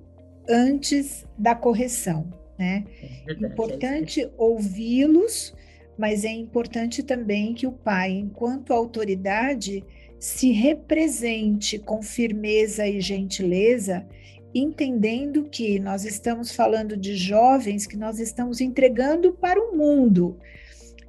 antes 0.48 1.26
da 1.36 1.54
correção, 1.54 2.32
né? 2.56 2.84
É 3.26 3.32
importante 3.32 4.30
ouvi-los, 4.38 5.52
mas 5.98 6.24
é 6.24 6.30
importante 6.30 7.02
também 7.02 7.52
que 7.52 7.66
o 7.66 7.72
pai, 7.72 8.12
enquanto 8.12 8.72
autoridade, 8.72 9.84
se 10.22 10.52
represente 10.52 11.80
com 11.80 12.00
firmeza 12.00 12.86
e 12.86 13.00
gentileza 13.00 14.06
entendendo 14.54 15.48
que 15.50 15.80
nós 15.80 16.04
estamos 16.04 16.52
falando 16.52 16.96
de 16.96 17.16
jovens 17.16 17.88
que 17.88 17.96
nós 17.96 18.20
estamos 18.20 18.60
entregando 18.60 19.32
para 19.32 19.60
o 19.60 19.76
mundo 19.76 20.38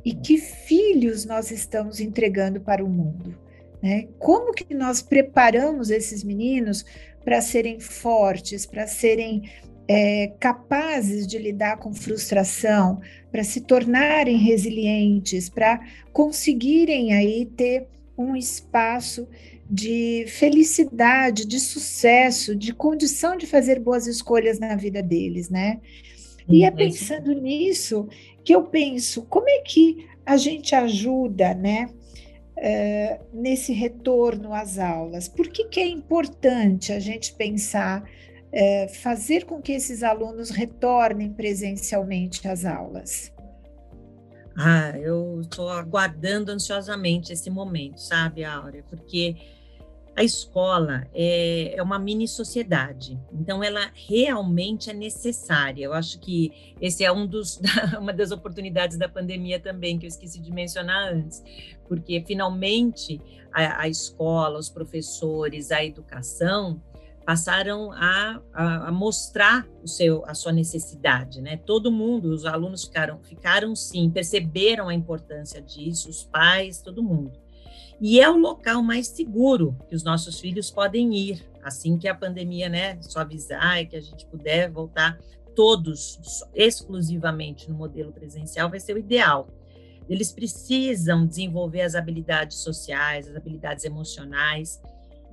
e 0.04 0.16
que 0.16 0.40
filhos 0.40 1.26
nós 1.26 1.52
estamos 1.52 2.00
entregando 2.00 2.60
para 2.60 2.84
o 2.84 2.90
mundo. 2.90 3.38
Né? 3.84 4.08
Como 4.18 4.52
que 4.52 4.74
nós 4.74 5.04
preparamos 5.04 5.92
esses 5.92 6.24
meninos 6.24 6.84
para 7.24 7.40
serem 7.40 7.80
fortes, 7.80 8.66
para 8.66 8.88
serem 8.88 9.44
é, 9.88 10.34
capazes 10.40 11.28
de 11.28 11.38
lidar 11.38 11.78
com 11.78 11.94
frustração, 11.94 13.00
para 13.32 13.44
se 13.44 13.62
tornarem 13.62 14.38
resilientes, 14.38 15.50
para 15.50 15.80
conseguirem 16.12 17.14
aí 17.14 17.46
ter 17.46 17.93
um 18.18 18.36
espaço 18.36 19.28
de 19.70 20.26
felicidade, 20.28 21.46
de 21.46 21.60
sucesso, 21.60 22.56
de 22.56 22.74
condição 22.74 23.36
de 23.36 23.48
fazer 23.48 23.80
boas 23.80 24.08
escolhas 24.08 24.60
na 24.60 24.76
vida 24.76 25.02
deles, 25.02 25.50
né? 25.50 25.80
E 26.48 26.64
é 26.64 26.70
uhum. 26.70 26.76
pensando 26.76 27.34
nisso 27.34 28.08
que 28.44 28.54
eu 28.54 28.64
penso, 28.64 29.24
como 29.24 29.48
é 29.50 29.60
que 29.60 30.06
a 30.26 30.38
gente 30.38 30.76
ajuda, 30.76 31.54
né, 31.54 31.90
uh, 32.58 33.26
nesse 33.34 33.74
retorno 33.74 34.54
às 34.54 34.78
aulas? 34.78 35.28
Por 35.28 35.48
que, 35.48 35.66
que 35.66 35.80
é 35.80 35.88
importante 35.88 36.92
a 36.92 37.00
gente 37.00 37.34
pensar, 37.34 38.04
uh, 38.04 38.94
fazer 38.96 39.46
com 39.46 39.62
que 39.62 39.72
esses 39.72 40.04
alunos 40.04 40.50
retornem 40.50 41.32
presencialmente 41.32 42.48
às 42.48 42.66
aulas? 42.66 43.32
Ah, 44.56 44.98
eu 44.98 45.42
estou 45.42 45.70
aguardando 45.70 46.52
ansiosamente 46.52 47.34
esse 47.34 47.50
momento, 47.50 47.98
sabe, 47.98 48.44
Áurea? 48.44 48.84
Porque 48.88 49.36
a 50.16 50.24
escola 50.24 51.08
é, 51.14 51.76
é, 51.76 51.82
uma 51.82 51.98
mini 51.98 52.28
sociedade, 52.28 53.20
então 53.32 53.64
ela 53.64 53.90
realmente 54.08 54.92
é 54.92 54.94
necessária. 54.94 55.84
Eu 55.84 55.94
acho 55.94 56.20
que 56.20 56.76
esse 56.80 57.04
é 57.04 57.12
um 57.12 57.26
dos, 57.26 57.60
uma 58.00 58.14
das 58.14 58.32
oportunidades 58.32 58.96
da 58.96 59.10
pandemia 59.10 59.60
também, 59.60 59.98
que 59.98 60.06
eu 60.06 60.10
esqueci 60.10 60.40
de 60.40 60.52
mencionar 60.52 61.12
antes, 61.12 61.44
porque 61.88 62.24
finalmente 62.26 63.20
a, 63.52 63.82
a 63.82 63.88
escola, 63.88 64.60
os 64.60 64.70
professores, 64.70 65.72
a 65.72 65.84
educação 65.84 66.80
passaram 67.26 67.92
a, 67.92 68.42
a, 68.54 68.88
a, 68.88 68.92
mostrar 68.92 69.68
o 69.82 69.88
seu, 69.88 70.24
a 70.26 70.34
sua 70.34 70.52
necessidade, 70.52 71.42
né? 71.42 71.58
Todo 71.58 71.92
mundo, 71.92 72.26
os 72.34 72.46
alunos 72.46 72.84
ficaram, 72.84 73.20
ficaram 73.24 73.76
sim, 73.76 74.10
perceberam 74.10 74.90
a 74.90 74.94
importância 74.94 75.62
disso, 75.62 76.10
os 76.10 76.24
pais, 76.24 76.82
todo 76.82 77.02
mundo. 77.02 77.32
E 78.02 78.20
é 78.20 78.30
o 78.30 78.38
local 78.38 78.84
mais 78.84 79.08
seguro 79.08 79.78
que 79.88 79.96
os 79.96 80.04
nossos 80.04 80.40
filhos 80.40 80.70
podem 80.70 81.16
ir, 81.16 81.46
assim 81.64 81.98
que 81.98 82.08
a 82.08 82.16
pandemia, 82.16 82.68
né, 82.68 83.02
suavizar 83.02 83.80
e 83.80 83.86
que 83.86 83.96
a 83.96 84.02
gente 84.02 84.26
puder 84.26 84.70
voltar 84.70 85.18
todos 85.56 86.44
exclusivamente 86.54 87.70
no 87.70 87.76
modelo 87.76 88.12
presencial, 88.12 88.70
vai 88.70 88.80
ser 88.80 88.96
o 88.96 89.00
ideal. 89.00 89.48
Eles 90.10 90.32
precisam 90.32 91.26
desenvolver 91.26 91.82
as 91.82 91.96
habilidades 91.96 92.58
sociais, 92.58 93.30
as 93.30 93.36
habilidades 93.36 93.86
emocionais, 93.86 94.82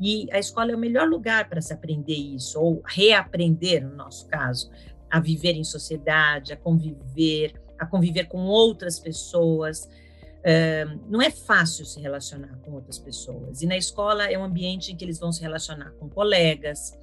e 0.00 0.26
a 0.33 0.38
escola 0.38 0.73
é 0.73 0.75
o 0.75 0.78
melhor 0.78 1.07
lugar 1.07 1.49
para 1.49 1.61
se 1.61 1.73
aprender 1.73 2.14
isso, 2.14 2.59
ou 2.59 2.83
reaprender, 2.87 3.87
no 3.87 3.95
nosso 3.95 4.26
caso, 4.26 4.71
a 5.11 5.21
viver 5.21 5.52
em 5.52 5.64
sociedade, 5.64 6.52
a 6.52 6.57
conviver, 6.57 7.52
a 7.78 7.85
conviver 7.85 8.25
com 8.25 8.38
outras 8.45 8.99
pessoas. 8.99 9.88
Não 11.07 11.21
é 11.21 11.30
fácil 11.30 11.85
se 11.85 12.00
relacionar 12.00 12.59
com 12.62 12.73
outras 12.73 12.99
pessoas. 12.99 13.61
E 13.61 13.66
na 13.66 13.76
escola 13.76 14.25
é 14.25 14.38
um 14.38 14.45
ambiente 14.45 14.90
em 14.90 14.97
que 14.97 15.04
eles 15.04 15.19
vão 15.19 15.30
se 15.33 15.42
relacionar 15.42 15.90
com 15.99 16.09
colegas, 16.09 16.99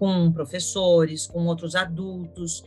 com 0.00 0.32
professores, 0.32 1.26
com 1.26 1.46
outros 1.46 1.76
adultos. 1.76 2.64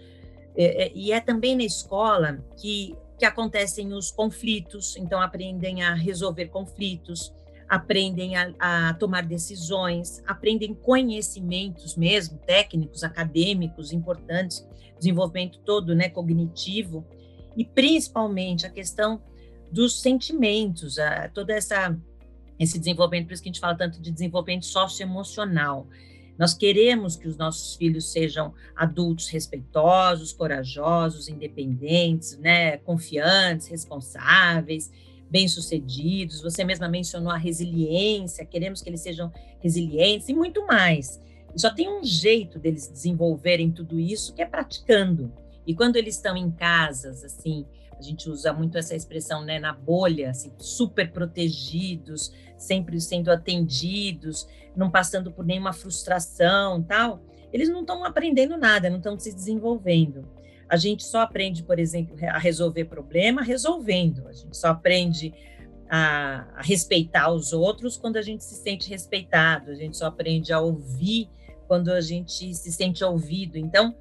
É, 0.55 0.85
é, 0.85 0.91
e 0.93 1.11
é 1.11 1.19
também 1.19 1.57
na 1.57 1.63
escola 1.63 2.37
que, 2.55 2.95
que 3.17 3.25
acontecem 3.25 3.91
os 3.91 4.11
conflitos, 4.11 4.95
então 4.95 5.19
aprendem 5.19 5.81
a 5.81 5.95
resolver 5.95 6.45
conflitos, 6.47 7.33
aprendem 7.73 8.35
a, 8.35 8.53
a, 8.59 8.93
tomar 8.93 9.23
decisões, 9.23 10.21
aprendem 10.27 10.75
conhecimentos 10.75 11.95
mesmo, 11.95 12.37
técnicos, 12.37 13.03
acadêmicos 13.03 13.91
importantes, 13.91 14.63
desenvolvimento 14.99 15.57
todo, 15.65 15.95
né, 15.95 16.07
cognitivo, 16.07 17.03
e 17.57 17.65
principalmente 17.65 18.67
a 18.67 18.69
questão 18.69 19.19
dos 19.71 20.01
sentimentos, 20.01 20.99
a, 20.99 21.29
toda 21.29 21.51
essa 21.51 21.97
esse 22.59 22.77
desenvolvimento, 22.77 23.25
por 23.25 23.33
isso 23.33 23.41
que 23.41 23.49
a 23.49 23.51
gente 23.51 23.59
fala 23.59 23.75
tanto 23.75 23.99
de 23.99 24.11
desenvolvimento 24.11 24.67
socioemocional. 24.67 25.87
Nós 26.43 26.53
queremos 26.53 27.15
que 27.15 27.25
os 27.25 27.37
nossos 27.37 27.73
filhos 27.77 28.11
sejam 28.11 28.53
adultos 28.75 29.29
respeitosos, 29.29 30.33
corajosos, 30.33 31.29
independentes, 31.29 32.37
né, 32.37 32.75
confiantes, 32.79 33.67
responsáveis, 33.67 34.91
bem-sucedidos. 35.29 36.41
Você 36.41 36.65
mesma 36.65 36.89
mencionou 36.89 37.31
a 37.31 37.37
resiliência, 37.37 38.43
queremos 38.43 38.81
que 38.81 38.89
eles 38.89 38.99
sejam 38.99 39.31
resilientes 39.61 40.27
e 40.27 40.33
muito 40.33 40.67
mais. 40.67 41.17
Só 41.55 41.73
tem 41.73 41.87
um 41.87 42.03
jeito 42.03 42.59
deles 42.59 42.89
desenvolverem 42.89 43.71
tudo 43.71 43.97
isso 43.97 44.33
que 44.33 44.41
é 44.41 44.45
praticando. 44.45 45.31
E 45.65 45.73
quando 45.73 45.95
eles 45.95 46.15
estão 46.15 46.35
em 46.35 46.51
casas, 46.51 47.23
assim, 47.23 47.65
a 47.97 48.01
gente 48.01 48.29
usa 48.29 48.51
muito 48.53 48.77
essa 48.77 48.95
expressão, 48.95 49.43
né, 49.43 49.59
na 49.59 49.73
bolha, 49.73 50.29
assim, 50.29 50.51
super 50.57 51.11
protegidos, 51.11 52.31
sempre 52.57 52.99
sendo 52.99 53.31
atendidos, 53.31 54.47
não 54.75 54.89
passando 54.89 55.31
por 55.31 55.45
nenhuma 55.45 55.73
frustração, 55.73 56.81
tal. 56.81 57.21
Eles 57.51 57.69
não 57.69 57.81
estão 57.81 58.03
aprendendo 58.03 58.57
nada, 58.57 58.89
não 58.89 58.97
estão 58.97 59.17
se 59.17 59.33
desenvolvendo. 59.33 60.27
A 60.67 60.75
gente 60.75 61.03
só 61.03 61.21
aprende, 61.21 61.63
por 61.63 61.77
exemplo, 61.77 62.15
a 62.27 62.39
resolver 62.39 62.85
problema 62.85 63.43
resolvendo. 63.43 64.27
A 64.27 64.33
gente 64.33 64.57
só 64.57 64.69
aprende 64.69 65.33
a, 65.89 66.47
a, 66.55 66.61
respeitar 66.61 67.31
os 67.31 67.53
outros 67.53 67.95
quando 67.95 68.17
a 68.17 68.21
gente 68.21 68.43
se 68.43 68.55
sente 68.55 68.89
respeitado. 68.89 69.69
A 69.69 69.75
gente 69.75 69.95
só 69.95 70.07
aprende 70.07 70.51
a 70.51 70.59
ouvir 70.59 71.29
quando 71.67 71.91
a 71.91 72.01
gente 72.01 72.55
se 72.55 72.71
sente 72.71 73.03
ouvido. 73.03 73.57
Então, 73.57 73.95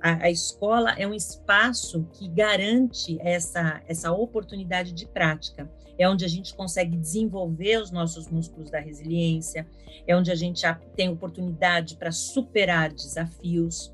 a, 0.00 0.24
a 0.24 0.30
escola 0.30 0.92
é 0.92 1.06
um 1.06 1.14
espaço 1.14 2.06
que 2.12 2.28
garante 2.28 3.18
essa, 3.20 3.82
essa 3.86 4.12
oportunidade 4.12 4.92
de 4.92 5.06
prática. 5.06 5.70
É 5.98 6.08
onde 6.08 6.24
a 6.24 6.28
gente 6.28 6.54
consegue 6.54 6.96
desenvolver 6.96 7.80
os 7.80 7.90
nossos 7.90 8.28
músculos 8.28 8.70
da 8.70 8.78
resiliência, 8.78 9.66
é 10.06 10.14
onde 10.14 10.30
a 10.30 10.34
gente 10.34 10.62
tem 10.94 11.08
oportunidade 11.08 11.96
para 11.96 12.12
superar 12.12 12.92
desafios, 12.92 13.92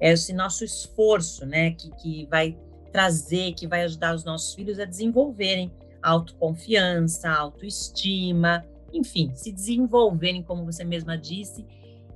é 0.00 0.10
esse 0.10 0.32
nosso 0.32 0.64
esforço, 0.64 1.46
né, 1.46 1.70
que, 1.70 1.90
que 1.92 2.26
vai 2.26 2.58
trazer, 2.92 3.54
que 3.54 3.66
vai 3.66 3.84
ajudar 3.84 4.14
os 4.14 4.24
nossos 4.24 4.54
filhos 4.54 4.78
a 4.78 4.84
desenvolverem 4.84 5.72
autoconfiança, 6.02 7.30
autoestima, 7.30 8.64
enfim, 8.92 9.32
se 9.34 9.50
desenvolverem, 9.50 10.42
como 10.42 10.64
você 10.64 10.84
mesma 10.84 11.16
disse, 11.16 11.66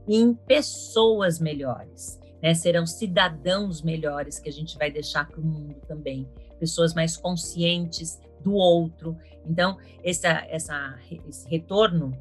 em 0.06 0.34
pessoas 0.34 1.38
melhores, 1.38 2.17
né? 2.42 2.54
Serão 2.54 2.86
cidadãos 2.86 3.82
melhores 3.82 4.38
que 4.38 4.48
a 4.48 4.52
gente 4.52 4.76
vai 4.76 4.90
deixar 4.90 5.26
para 5.28 5.40
o 5.40 5.44
mundo 5.44 5.76
também, 5.86 6.28
pessoas 6.58 6.94
mais 6.94 7.16
conscientes 7.16 8.20
do 8.40 8.54
outro. 8.54 9.16
Então, 9.46 9.78
essa, 10.04 10.46
essa, 10.48 10.98
esse 11.28 11.48
retorno 11.48 12.16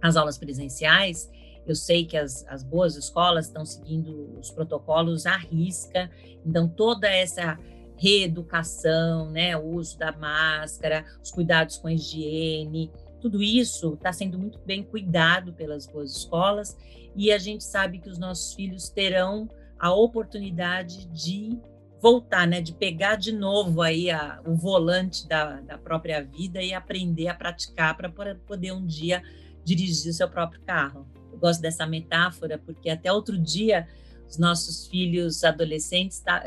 às 0.00 0.16
aulas 0.16 0.38
presenciais 0.38 1.30
eu 1.66 1.74
sei 1.74 2.04
que 2.04 2.16
as, 2.16 2.46
as 2.48 2.62
boas 2.62 2.96
escolas 2.96 3.46
estão 3.46 3.66
seguindo 3.66 4.38
os 4.38 4.50
protocolos 4.50 5.26
à 5.26 5.36
risca, 5.36 6.08
então 6.44 6.68
toda 6.68 7.08
essa 7.08 7.58
reeducação, 7.96 9.30
né, 9.30 9.56
o 9.56 9.64
uso 9.64 9.98
da 9.98 10.12
máscara, 10.12 11.04
os 11.22 11.30
cuidados 11.30 11.78
com 11.78 11.88
a 11.88 11.92
higiene, 11.92 12.92
tudo 13.26 13.42
isso 13.42 13.94
está 13.94 14.12
sendo 14.12 14.38
muito 14.38 14.60
bem 14.64 14.84
cuidado 14.84 15.52
pelas 15.52 15.84
boas 15.84 16.16
escolas 16.16 16.76
e 17.16 17.32
a 17.32 17.38
gente 17.38 17.64
sabe 17.64 17.98
que 17.98 18.08
os 18.08 18.18
nossos 18.18 18.54
filhos 18.54 18.88
terão 18.88 19.50
a 19.76 19.92
oportunidade 19.92 21.06
de 21.06 21.58
voltar, 22.00 22.46
né, 22.46 22.60
de 22.60 22.72
pegar 22.72 23.16
de 23.16 23.32
novo 23.32 23.82
aí 23.82 24.12
a, 24.12 24.40
o 24.46 24.54
volante 24.54 25.26
da, 25.26 25.60
da 25.60 25.76
própria 25.76 26.22
vida 26.22 26.62
e 26.62 26.72
aprender 26.72 27.26
a 27.26 27.34
praticar 27.34 27.96
para 27.96 28.08
poder 28.46 28.70
um 28.70 28.86
dia 28.86 29.20
dirigir 29.64 30.12
seu 30.12 30.30
próprio 30.30 30.60
carro. 30.60 31.04
Eu 31.32 31.38
gosto 31.38 31.60
dessa 31.60 31.84
metáfora 31.84 32.56
porque 32.58 32.88
até 32.88 33.12
outro 33.12 33.36
dia 33.36 33.88
os 34.28 34.38
nossos 34.38 34.86
filhos 34.86 35.42
adolescentes, 35.42 36.20
tá, 36.20 36.44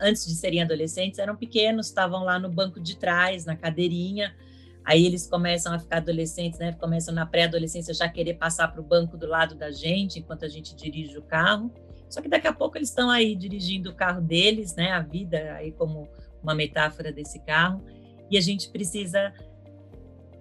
antes 0.00 0.26
de 0.26 0.34
serem 0.34 0.62
adolescentes, 0.62 1.18
eram 1.18 1.36
pequenos, 1.36 1.88
estavam 1.88 2.24
lá 2.24 2.38
no 2.38 2.48
banco 2.50 2.80
de 2.80 2.96
trás, 2.96 3.44
na 3.44 3.54
cadeirinha. 3.54 4.34
Aí 4.84 5.06
eles 5.06 5.26
começam 5.26 5.72
a 5.72 5.78
ficar 5.78 5.98
adolescentes, 5.98 6.58
né? 6.58 6.72
Começam 6.72 7.14
na 7.14 7.24
pré-adolescência 7.24 7.94
já 7.94 8.08
querer 8.08 8.34
passar 8.34 8.68
para 8.68 8.80
o 8.80 8.84
banco 8.84 9.16
do 9.16 9.26
lado 9.26 9.54
da 9.54 9.70
gente 9.70 10.18
enquanto 10.18 10.44
a 10.44 10.48
gente 10.48 10.74
dirige 10.74 11.16
o 11.16 11.22
carro. 11.22 11.72
Só 12.08 12.20
que 12.20 12.28
daqui 12.28 12.46
a 12.46 12.52
pouco 12.52 12.76
eles 12.76 12.88
estão 12.88 13.08
aí 13.08 13.34
dirigindo 13.34 13.90
o 13.90 13.94
carro 13.94 14.20
deles, 14.20 14.74
né? 14.74 14.90
A 14.90 15.00
vida 15.00 15.54
aí 15.54 15.72
como 15.72 16.08
uma 16.42 16.54
metáfora 16.54 17.12
desse 17.12 17.38
carro. 17.40 17.82
E 18.30 18.36
a 18.36 18.40
gente 18.40 18.70
precisa 18.70 19.32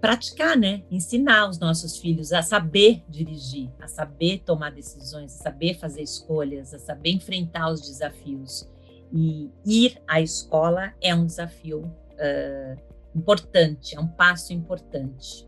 praticar, 0.01 0.57
né? 0.57 0.83
Ensinar 0.89 1.47
os 1.47 1.59
nossos 1.59 1.97
filhos 1.99 2.33
a 2.33 2.41
saber 2.41 3.03
dirigir, 3.07 3.69
a 3.79 3.87
saber 3.87 4.39
tomar 4.39 4.71
decisões, 4.71 5.39
a 5.39 5.43
saber 5.43 5.75
fazer 5.75 6.01
escolhas, 6.01 6.73
a 6.73 6.79
saber 6.79 7.11
enfrentar 7.11 7.69
os 7.69 7.81
desafios. 7.81 8.67
E 9.13 9.51
ir 9.63 10.01
à 10.07 10.19
escola 10.19 10.93
é 10.99 11.13
um 11.13 11.25
desafio 11.25 11.81
uh, 11.81 12.90
importante, 13.15 13.95
é 13.95 13.99
um 13.99 14.07
passo 14.07 14.53
importante, 14.53 15.47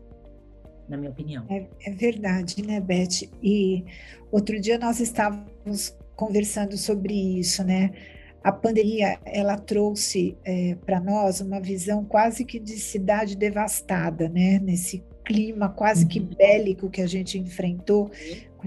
na 0.88 0.96
minha 0.96 1.10
opinião. 1.10 1.44
É, 1.48 1.66
é 1.86 1.90
verdade, 1.90 2.62
né, 2.62 2.80
Beth? 2.80 3.28
E 3.42 3.84
outro 4.30 4.60
dia 4.60 4.78
nós 4.78 5.00
estávamos 5.00 5.96
conversando 6.16 6.76
sobre 6.76 7.14
isso, 7.38 7.64
né? 7.64 7.90
A 8.42 8.52
pandemia 8.52 9.18
ela 9.24 9.56
trouxe 9.56 10.36
é, 10.44 10.74
para 10.84 11.00
nós 11.00 11.40
uma 11.40 11.60
visão 11.60 12.04
quase 12.04 12.44
que 12.44 12.60
de 12.60 12.76
cidade 12.76 13.36
devastada, 13.36 14.28
né? 14.28 14.58
Nesse 14.58 15.02
clima 15.24 15.70
quase 15.70 16.06
que 16.06 16.20
uhum. 16.20 16.28
bélico 16.36 16.90
que 16.90 17.00
a 17.00 17.06
gente 17.06 17.38
enfrentou. 17.38 18.10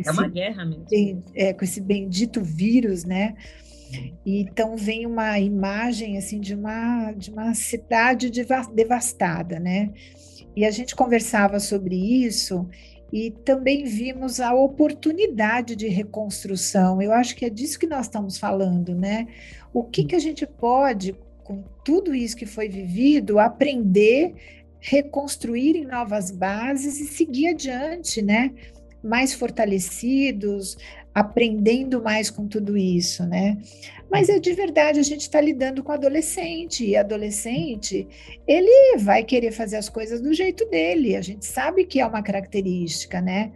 é 0.03 0.11
uma 0.11 0.27
guerra 0.27 0.65
mesmo. 0.65 1.23
É, 1.35 1.53
com 1.53 1.63
esse 1.63 1.79
bendito 1.79 2.41
vírus, 2.41 3.05
né? 3.05 3.35
Então 4.25 4.75
vem 4.75 5.05
uma 5.05 5.39
imagem 5.39 6.17
assim 6.17 6.39
de 6.39 6.53
uma 6.53 7.11
de 7.13 7.31
uma 7.31 7.53
cidade 7.53 8.29
devastada, 8.73 9.59
né? 9.59 9.91
E 10.55 10.65
a 10.65 10.71
gente 10.71 10.95
conversava 10.95 11.59
sobre 11.59 11.95
isso 11.95 12.67
e 13.11 13.31
também 13.31 13.85
vimos 13.85 14.39
a 14.39 14.53
oportunidade 14.53 15.75
de 15.75 15.87
reconstrução. 15.87 17.01
Eu 17.01 17.13
acho 17.13 17.35
que 17.35 17.45
é 17.45 17.49
disso 17.49 17.79
que 17.79 17.87
nós 17.87 18.05
estamos 18.05 18.37
falando, 18.37 18.93
né? 18.93 19.27
O 19.73 19.83
que, 19.83 20.03
que 20.03 20.15
a 20.15 20.19
gente 20.19 20.45
pode, 20.45 21.15
com 21.43 21.63
tudo 21.85 22.13
isso 22.13 22.35
que 22.35 22.45
foi 22.45 22.67
vivido, 22.67 23.39
aprender, 23.39 24.33
reconstruir 24.79 25.75
em 25.75 25.85
novas 25.85 26.31
bases 26.31 26.99
e 26.99 27.05
seguir 27.05 27.47
adiante, 27.47 28.21
né? 28.21 28.51
Mais 29.01 29.33
fortalecidos, 29.33 30.77
aprendendo 31.17 31.99
mais 31.99 32.29
com 32.29 32.47
tudo 32.47 32.77
isso, 32.77 33.25
né? 33.25 33.57
Mas 34.07 34.29
é 34.29 34.37
de 34.37 34.53
verdade, 34.53 34.99
a 34.99 35.03
gente 35.03 35.21
está 35.21 35.41
lidando 35.41 35.83
com 35.83 35.91
adolescente, 35.91 36.85
e 36.85 36.95
adolescente, 36.95 38.07
ele 38.47 38.97
vai 38.99 39.23
querer 39.23 39.51
fazer 39.51 39.77
as 39.77 39.89
coisas 39.89 40.21
do 40.21 40.31
jeito 40.31 40.63
dele, 40.69 41.15
a 41.15 41.21
gente 41.21 41.43
sabe 41.43 41.85
que 41.85 41.99
é 41.99 42.05
uma 42.05 42.21
característica, 42.21 43.19
né? 43.19 43.51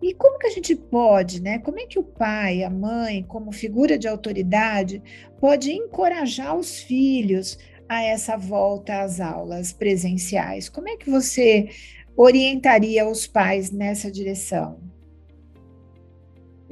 E 0.00 0.14
como 0.14 0.38
que 0.38 0.46
a 0.46 0.50
gente 0.50 0.76
pode, 0.76 1.42
né? 1.42 1.58
Como 1.58 1.80
é 1.80 1.86
que 1.86 1.98
o 1.98 2.04
pai, 2.04 2.62
a 2.62 2.70
mãe, 2.70 3.24
como 3.24 3.50
figura 3.50 3.98
de 3.98 4.06
autoridade, 4.06 5.02
pode 5.40 5.72
encorajar 5.72 6.56
os 6.56 6.78
filhos 6.78 7.58
a 7.88 8.00
essa 8.00 8.36
volta 8.36 9.02
às 9.02 9.18
aulas 9.18 9.72
presenciais? 9.72 10.68
Como 10.68 10.88
é 10.88 10.96
que 10.96 11.10
você 11.10 11.68
orientaria 12.16 13.08
os 13.08 13.26
pais 13.26 13.72
nessa 13.72 14.08
direção? 14.08 14.91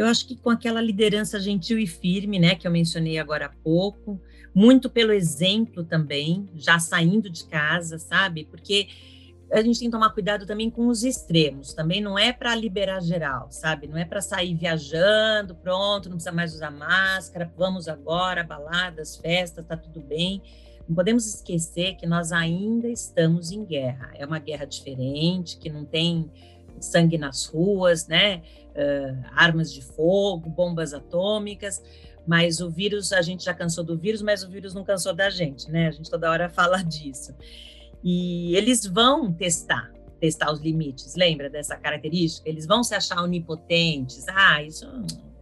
Eu 0.01 0.07
acho 0.07 0.27
que 0.27 0.35
com 0.35 0.49
aquela 0.49 0.81
liderança 0.81 1.39
gentil 1.39 1.79
e 1.79 1.87
firme, 1.87 2.39
né, 2.39 2.55
que 2.55 2.67
eu 2.67 2.71
mencionei 2.71 3.19
agora 3.19 3.45
há 3.45 3.53
pouco, 3.63 4.19
muito 4.55 4.89
pelo 4.89 5.13
exemplo 5.13 5.85
também, 5.85 6.49
já 6.55 6.79
saindo 6.79 7.29
de 7.29 7.45
casa, 7.45 7.99
sabe? 7.99 8.47
Porque 8.51 8.89
a 9.53 9.61
gente 9.61 9.79
tem 9.79 9.89
que 9.89 9.93
tomar 9.93 10.09
cuidado 10.15 10.47
também 10.47 10.71
com 10.71 10.87
os 10.87 11.05
extremos. 11.05 11.75
Também 11.75 12.01
não 12.01 12.19
é 12.19 12.33
para 12.33 12.55
liberar 12.55 13.03
geral, 13.03 13.49
sabe? 13.51 13.89
Não 13.89 13.99
é 13.99 14.07
para 14.07 14.23
sair 14.23 14.55
viajando, 14.55 15.55
pronto, 15.55 16.09
não 16.09 16.17
precisa 16.17 16.35
mais 16.35 16.55
usar 16.55 16.71
máscara, 16.71 17.53
vamos 17.55 17.87
agora, 17.87 18.43
baladas, 18.43 19.19
festas, 19.19 19.67
tá 19.67 19.77
tudo 19.77 20.01
bem. 20.01 20.41
Não 20.89 20.97
podemos 20.97 21.27
esquecer 21.27 21.97
que 21.97 22.07
nós 22.07 22.33
ainda 22.33 22.89
estamos 22.89 23.53
em 23.53 23.67
guerra. 23.67 24.13
É 24.15 24.25
uma 24.25 24.39
guerra 24.39 24.65
diferente, 24.65 25.59
que 25.59 25.69
não 25.69 25.85
tem 25.85 26.31
sangue 26.81 27.19
nas 27.19 27.47
ruas, 27.47 28.07
né? 28.07 28.43
Uh, 28.71 29.25
armas 29.35 29.73
de 29.73 29.83
fogo, 29.83 30.49
bombas 30.49 30.95
atômicas, 30.95 31.83
mas 32.27 32.61
o 32.61 32.71
vírus, 32.71 33.13
a 33.13 33.23
gente 33.23 33.45
já 33.45 33.53
cansou 33.53 33.85
do 33.85 33.97
vírus, 33.97 34.23
mas 34.23 34.43
o 34.43 34.49
vírus 34.49 34.75
não 34.75 34.85
cansou 34.85 35.13
da 35.15 35.29
gente, 35.31 35.71
né? 35.71 35.89
A 35.89 35.91
gente 35.91 36.11
toda 36.11 36.31
hora 36.31 36.49
fala 36.51 36.83
disso. 36.83 37.35
E 38.03 38.55
eles 38.57 38.87
vão 38.87 39.33
testar, 39.33 39.93
testar 40.19 40.53
os 40.53 40.61
limites, 40.61 41.15
lembra 41.15 41.51
dessa 41.51 41.77
característica? 41.77 42.49
Eles 42.49 42.67
vão 42.67 42.83
se 42.83 42.95
achar 42.95 43.23
onipotentes, 43.23 44.27
ah, 44.29 44.63
isso 44.63 44.87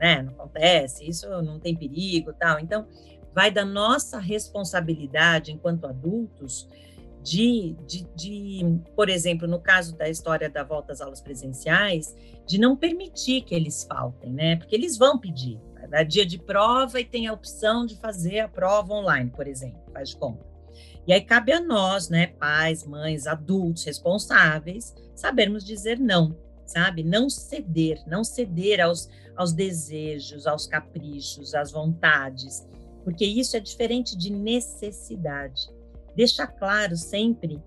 né, 0.00 0.22
não 0.22 0.32
acontece, 0.32 1.08
isso 1.08 1.28
não 1.42 1.58
tem 1.60 1.76
perigo 1.76 2.32
tal. 2.32 2.58
Então, 2.58 2.86
vai 3.34 3.50
da 3.50 3.64
nossa 3.64 4.18
responsabilidade 4.18 5.52
enquanto 5.52 5.86
adultos 5.86 6.66
de, 7.28 7.76
de, 7.86 8.06
de, 8.16 8.80
por 8.96 9.10
exemplo, 9.10 9.46
no 9.46 9.60
caso 9.60 9.94
da 9.96 10.08
história 10.08 10.48
da 10.48 10.64
volta 10.64 10.92
às 10.92 11.00
aulas 11.02 11.20
presenciais, 11.20 12.16
de 12.46 12.58
não 12.58 12.74
permitir 12.74 13.42
que 13.42 13.54
eles 13.54 13.84
faltem, 13.84 14.32
né? 14.32 14.56
Porque 14.56 14.74
eles 14.74 14.96
vão 14.96 15.18
pedir. 15.18 15.60
Né? 15.90 16.04
Dia 16.04 16.24
de 16.24 16.38
prova 16.38 16.98
e 17.00 17.04
tem 17.04 17.26
a 17.26 17.32
opção 17.32 17.84
de 17.84 17.96
fazer 17.96 18.40
a 18.40 18.48
prova 18.48 18.94
online, 18.94 19.30
por 19.30 19.46
exemplo, 19.46 19.78
faz 19.92 20.10
de 20.10 20.16
conta. 20.16 20.46
E 21.06 21.12
aí 21.12 21.20
cabe 21.20 21.52
a 21.52 21.60
nós, 21.60 22.08
né, 22.08 22.28
pais, 22.28 22.86
mães, 22.86 23.26
adultos 23.26 23.84
responsáveis, 23.84 24.94
sabermos 25.14 25.64
dizer 25.64 25.98
não, 25.98 26.36
sabe? 26.66 27.02
Não 27.02 27.30
ceder, 27.30 28.02
não 28.06 28.22
ceder 28.22 28.80
aos, 28.80 29.08
aos 29.34 29.52
desejos, 29.52 30.46
aos 30.46 30.66
caprichos, 30.66 31.54
às 31.54 31.72
vontades, 31.72 32.66
porque 33.04 33.24
isso 33.24 33.56
é 33.56 33.60
diferente 33.60 34.16
de 34.16 34.30
necessidade 34.30 35.77
deixa 36.18 36.48
claro 36.48 36.96
sempre 36.96 37.62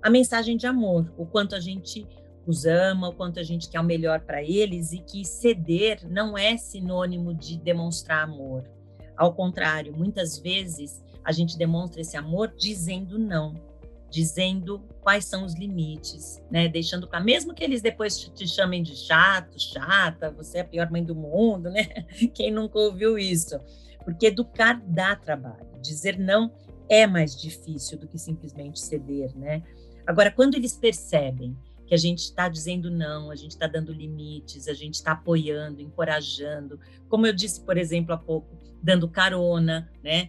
a 0.00 0.08
mensagem 0.08 0.56
de 0.56 0.68
amor, 0.68 1.12
o 1.18 1.26
quanto 1.26 1.56
a 1.56 1.60
gente 1.60 2.06
os 2.46 2.64
ama, 2.64 3.08
o 3.08 3.12
quanto 3.12 3.40
a 3.40 3.42
gente 3.42 3.68
quer 3.68 3.80
o 3.80 3.84
melhor 3.84 4.20
para 4.20 4.40
eles 4.40 4.92
e 4.92 5.00
que 5.00 5.24
ceder 5.24 6.08
não 6.08 6.38
é 6.38 6.56
sinônimo 6.56 7.34
de 7.34 7.58
demonstrar 7.58 8.22
amor. 8.22 8.62
Ao 9.16 9.34
contrário, 9.34 9.92
muitas 9.92 10.38
vezes 10.38 11.02
a 11.24 11.32
gente 11.32 11.58
demonstra 11.58 12.00
esse 12.00 12.16
amor 12.16 12.54
dizendo 12.56 13.18
não, 13.18 13.52
dizendo 14.08 14.80
quais 15.00 15.24
são 15.24 15.44
os 15.44 15.56
limites, 15.56 16.40
né? 16.48 16.68
Deixando 16.68 17.08
para 17.08 17.18
mesmo 17.18 17.52
que 17.52 17.64
eles 17.64 17.82
depois 17.82 18.16
te, 18.16 18.46
chamem 18.46 18.80
de 18.80 18.94
chato, 18.94 19.58
chata, 19.58 20.30
você 20.30 20.58
é 20.58 20.60
a 20.60 20.64
pior 20.64 20.88
mãe 20.88 21.02
do 21.02 21.16
mundo, 21.16 21.68
né? 21.68 21.88
Quem 22.32 22.52
nunca 22.52 22.78
ouviu 22.78 23.18
isso? 23.18 23.58
Porque 24.04 24.26
educar 24.26 24.80
dá 24.86 25.16
trabalho. 25.16 25.66
Dizer 25.82 26.16
não 26.16 26.52
é 26.88 27.06
mais 27.06 27.40
difícil 27.40 27.98
do 27.98 28.06
que 28.08 28.18
simplesmente 28.18 28.80
ceder, 28.80 29.36
né? 29.36 29.62
Agora, 30.06 30.30
quando 30.30 30.54
eles 30.54 30.74
percebem 30.74 31.56
que 31.86 31.94
a 31.94 31.98
gente 31.98 32.20
está 32.20 32.48
dizendo 32.48 32.90
não, 32.90 33.30
a 33.30 33.36
gente 33.36 33.52
está 33.52 33.66
dando 33.66 33.92
limites, 33.92 34.68
a 34.68 34.74
gente 34.74 34.94
está 34.94 35.12
apoiando, 35.12 35.80
encorajando, 35.80 36.78
como 37.08 37.26
eu 37.26 37.32
disse, 37.32 37.62
por 37.62 37.78
exemplo, 37.78 38.14
há 38.14 38.18
pouco, 38.18 38.46
dando 38.82 39.08
carona, 39.08 39.90
né? 40.02 40.28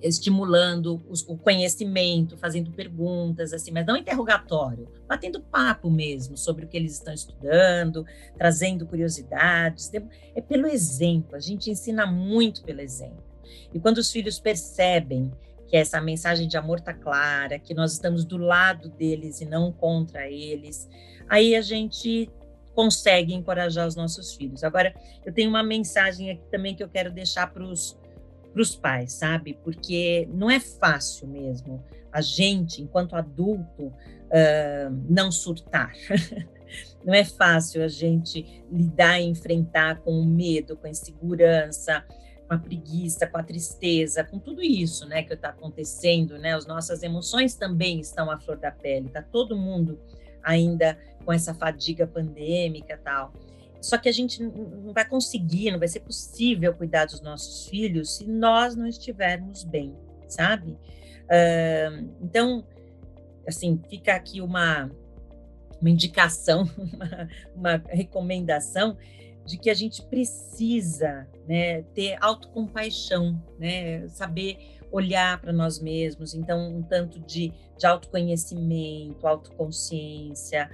Estimulando 0.00 1.02
os, 1.08 1.22
o 1.28 1.36
conhecimento, 1.36 2.36
fazendo 2.36 2.70
perguntas, 2.70 3.52
assim, 3.52 3.72
mas 3.72 3.84
não 3.84 3.96
interrogatório, 3.96 4.88
batendo 5.08 5.40
papo 5.40 5.90
mesmo 5.90 6.36
sobre 6.36 6.64
o 6.64 6.68
que 6.68 6.76
eles 6.76 6.92
estão 6.92 7.12
estudando, 7.12 8.06
trazendo 8.36 8.86
curiosidades. 8.86 9.90
É 10.34 10.40
pelo 10.40 10.68
exemplo, 10.68 11.34
a 11.34 11.40
gente 11.40 11.70
ensina 11.70 12.06
muito 12.06 12.62
pelo 12.62 12.80
exemplo. 12.80 13.27
E 13.72 13.78
quando 13.78 13.98
os 13.98 14.10
filhos 14.10 14.38
percebem 14.38 15.32
que 15.68 15.76
essa 15.76 16.00
mensagem 16.00 16.48
de 16.48 16.56
amor 16.56 16.78
está 16.78 16.94
clara, 16.94 17.58
que 17.58 17.74
nós 17.74 17.92
estamos 17.92 18.24
do 18.24 18.38
lado 18.38 18.88
deles 18.88 19.40
e 19.40 19.44
não 19.44 19.70
contra 19.70 20.28
eles, 20.28 20.88
aí 21.28 21.54
a 21.54 21.60
gente 21.60 22.30
consegue 22.74 23.34
encorajar 23.34 23.86
os 23.86 23.96
nossos 23.96 24.34
filhos. 24.34 24.64
Agora, 24.64 24.94
eu 25.26 25.32
tenho 25.32 25.50
uma 25.50 25.62
mensagem 25.62 26.30
aqui 26.30 26.48
também 26.50 26.74
que 26.74 26.82
eu 26.82 26.88
quero 26.88 27.10
deixar 27.10 27.52
para 27.52 27.64
os 27.64 27.96
pais, 28.80 29.12
sabe? 29.12 29.58
Porque 29.62 30.28
não 30.32 30.50
é 30.50 30.60
fácil 30.60 31.26
mesmo 31.26 31.84
a 32.12 32.20
gente, 32.20 32.80
enquanto 32.80 33.14
adulto, 33.14 33.86
uh, 33.86 35.04
não 35.08 35.30
surtar. 35.30 35.92
não 37.04 37.14
é 37.14 37.24
fácil 37.24 37.82
a 37.82 37.88
gente 37.88 38.62
lidar 38.70 39.20
e 39.20 39.24
enfrentar 39.24 40.00
com 40.00 40.12
o 40.12 40.24
medo, 40.24 40.76
com 40.76 40.86
a 40.86 40.90
insegurança, 40.90 42.04
com 42.48 42.54
a 42.54 42.58
preguiça, 42.58 43.26
com 43.26 43.36
a 43.36 43.42
tristeza, 43.42 44.24
com 44.24 44.38
tudo 44.38 44.62
isso, 44.62 45.06
né, 45.06 45.22
que 45.22 45.34
está 45.34 45.50
acontecendo, 45.50 46.38
né, 46.38 46.54
as 46.54 46.66
nossas 46.66 47.02
emoções 47.02 47.54
também 47.54 48.00
estão 48.00 48.30
à 48.30 48.38
flor 48.38 48.56
da 48.56 48.70
pele, 48.70 49.10
tá 49.10 49.22
todo 49.22 49.54
mundo 49.54 50.00
ainda 50.42 50.98
com 51.24 51.32
essa 51.32 51.52
fadiga 51.52 52.06
pandêmica 52.06 52.98
tal. 53.04 53.32
Só 53.80 53.98
que 53.98 54.08
a 54.08 54.12
gente 54.12 54.42
não 54.42 54.92
vai 54.92 55.06
conseguir, 55.06 55.70
não 55.70 55.78
vai 55.78 55.86
ser 55.86 56.00
possível 56.00 56.74
cuidar 56.74 57.04
dos 57.04 57.20
nossos 57.20 57.68
filhos 57.68 58.16
se 58.16 58.26
nós 58.26 58.74
não 58.74 58.86
estivermos 58.86 59.62
bem, 59.62 59.94
sabe? 60.26 60.72
Uh, 60.72 62.10
então, 62.20 62.66
assim, 63.46 63.80
fica 63.88 64.14
aqui 64.14 64.40
uma, 64.40 64.90
uma 65.80 65.90
indicação, 65.90 66.68
uma, 66.76 67.28
uma 67.54 67.84
recomendação 67.88 68.96
de 69.48 69.56
que 69.56 69.70
a 69.70 69.74
gente 69.74 70.02
precisa 70.02 71.26
né, 71.46 71.80
ter 71.94 72.18
autocompaixão, 72.20 73.42
né, 73.58 74.06
saber 74.08 74.58
olhar 74.92 75.40
para 75.40 75.54
nós 75.54 75.80
mesmos, 75.80 76.34
então 76.34 76.76
um 76.76 76.82
tanto 76.82 77.18
de, 77.20 77.52
de 77.78 77.86
autoconhecimento, 77.86 79.26
autoconsciência, 79.26 80.70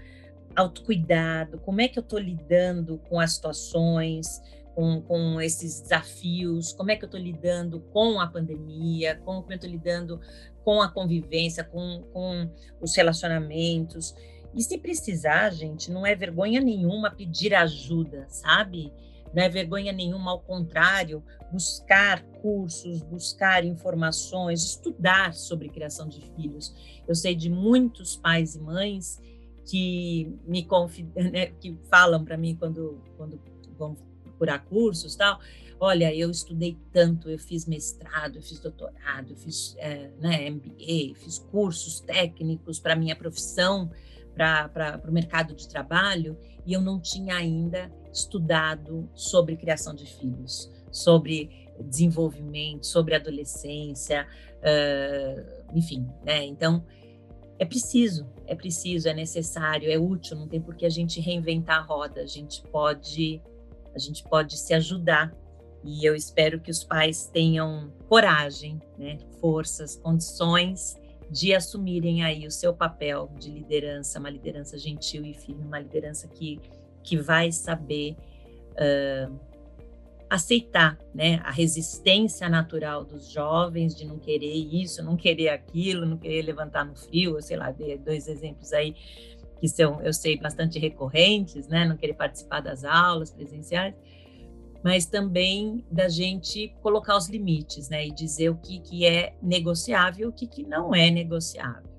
autocuidado, 0.56 1.58
como 1.60 1.80
é 1.80 1.86
que 1.86 1.98
eu 1.98 2.02
estou 2.02 2.18
lidando 2.18 2.98
com 3.08 3.20
as 3.20 3.34
situações, 3.34 4.42
com, 4.74 5.00
com, 5.02 5.40
esses 5.40 5.80
desafios, 5.80 6.72
como 6.72 6.90
é 6.90 6.96
que 6.96 7.04
eu 7.04 7.06
estou 7.08 7.20
lidando 7.20 7.78
com 7.92 8.20
a 8.20 8.26
pandemia, 8.26 9.20
como 9.24 9.44
eu 9.48 9.54
estou 9.54 9.70
lidando 9.70 10.20
com 10.64 10.82
a 10.82 10.88
convivência, 10.88 11.62
com, 11.62 12.02
com 12.12 12.50
os 12.80 12.96
relacionamentos. 12.96 14.14
E 14.54 14.62
se 14.62 14.78
precisar, 14.78 15.50
gente, 15.50 15.90
não 15.90 16.06
é 16.06 16.14
vergonha 16.14 16.60
nenhuma 16.60 17.10
pedir 17.10 17.54
ajuda, 17.54 18.26
sabe? 18.28 18.92
Não 19.34 19.42
é 19.42 19.48
vergonha 19.48 19.92
nenhuma, 19.92 20.30
ao 20.30 20.40
contrário, 20.40 21.22
buscar 21.50 22.22
cursos, 22.40 23.02
buscar 23.02 23.64
informações, 23.64 24.62
estudar 24.62 25.34
sobre 25.34 25.68
criação 25.68 26.08
de 26.08 26.20
filhos. 26.36 26.72
Eu 27.06 27.16
sei 27.16 27.34
de 27.34 27.50
muitos 27.50 28.14
pais 28.14 28.54
e 28.54 28.60
mães 28.60 29.20
que 29.66 30.32
me 30.46 30.66
né, 31.16 31.46
que 31.46 31.76
falam 31.90 32.24
para 32.24 32.36
mim 32.36 32.54
quando, 32.54 33.02
quando 33.16 33.40
vão 33.76 33.96
procurar 34.22 34.60
cursos 34.60 35.16
tal, 35.16 35.40
olha, 35.80 36.14
eu 36.14 36.30
estudei 36.30 36.78
tanto, 36.92 37.28
eu 37.28 37.38
fiz 37.38 37.66
mestrado, 37.66 38.36
eu 38.36 38.42
fiz 38.42 38.60
doutorado, 38.60 39.30
eu 39.30 39.36
fiz 39.36 39.74
é, 39.78 40.10
né, 40.20 40.48
MBA, 40.50 41.14
fiz 41.16 41.38
cursos 41.50 42.00
técnicos 42.00 42.78
para 42.78 42.94
minha 42.94 43.16
profissão, 43.16 43.90
para 44.34 45.00
o 45.06 45.12
mercado 45.12 45.54
de 45.54 45.68
trabalho, 45.68 46.36
e 46.66 46.72
eu 46.72 46.80
não 46.80 47.00
tinha 47.00 47.36
ainda 47.36 47.90
estudado 48.12 49.08
sobre 49.14 49.56
criação 49.56 49.94
de 49.94 50.06
filhos, 50.06 50.70
sobre 50.90 51.68
desenvolvimento, 51.80 52.86
sobre 52.86 53.14
adolescência, 53.14 54.26
uh, 54.60 55.76
enfim, 55.76 56.06
né? 56.24 56.44
Então, 56.44 56.84
é 57.58 57.64
preciso, 57.64 58.26
é 58.46 58.54
preciso, 58.54 59.08
é 59.08 59.14
necessário, 59.14 59.90
é 59.90 59.98
útil, 59.98 60.36
não 60.36 60.48
tem 60.48 60.60
por 60.60 60.74
que 60.74 60.86
a 60.86 60.90
gente 60.90 61.20
reinventar 61.20 61.78
a 61.78 61.82
roda, 61.82 62.20
a 62.20 62.26
gente 62.26 62.62
pode, 62.62 63.40
a 63.94 63.98
gente 63.98 64.24
pode 64.24 64.56
se 64.56 64.74
ajudar. 64.74 65.34
E 65.82 66.04
eu 66.04 66.14
espero 66.14 66.60
que 66.60 66.70
os 66.70 66.82
pais 66.82 67.26
tenham 67.26 67.92
coragem, 68.08 68.80
né, 68.96 69.18
forças, 69.38 69.96
condições 69.96 70.96
de 71.30 71.54
assumirem 71.54 72.22
aí 72.22 72.46
o 72.46 72.50
seu 72.50 72.74
papel 72.74 73.30
de 73.38 73.50
liderança, 73.50 74.18
uma 74.18 74.30
liderança 74.30 74.78
gentil 74.78 75.24
e 75.24 75.34
firme, 75.34 75.64
uma 75.64 75.78
liderança 75.78 76.28
que, 76.28 76.60
que 77.02 77.16
vai 77.16 77.50
saber 77.50 78.16
uh, 78.72 79.38
aceitar 80.28 80.98
né, 81.14 81.40
a 81.44 81.50
resistência 81.50 82.48
natural 82.48 83.04
dos 83.04 83.30
jovens 83.30 83.94
de 83.94 84.04
não 84.04 84.18
querer 84.18 84.52
isso, 84.52 85.02
não 85.02 85.16
querer 85.16 85.48
aquilo, 85.50 86.06
não 86.06 86.16
querer 86.16 86.42
levantar 86.42 86.84
no 86.84 86.96
frio, 86.96 87.40
sei 87.40 87.56
lá, 87.56 87.70
dei 87.70 87.96
dois 87.98 88.28
exemplos 88.28 88.72
aí 88.72 88.94
que 89.60 89.68
são, 89.68 90.02
eu 90.02 90.12
sei, 90.12 90.36
bastante 90.36 90.78
recorrentes, 90.78 91.68
né, 91.68 91.84
não 91.84 91.96
querer 91.96 92.14
participar 92.14 92.60
das 92.60 92.84
aulas 92.84 93.30
presenciais, 93.30 93.94
mas 94.84 95.06
também 95.06 95.84
da 95.90 96.08
gente 96.08 96.72
colocar 96.82 97.16
os 97.16 97.28
limites, 97.28 97.88
né, 97.88 98.06
e 98.06 98.12
dizer 98.12 98.50
o 98.50 98.56
que, 98.56 98.80
que 98.80 99.06
é 99.06 99.34
negociável 99.42 100.26
e 100.26 100.28
o 100.28 100.32
que, 100.32 100.46
que 100.46 100.62
não 100.62 100.94
é 100.94 101.10
negociável. 101.10 101.90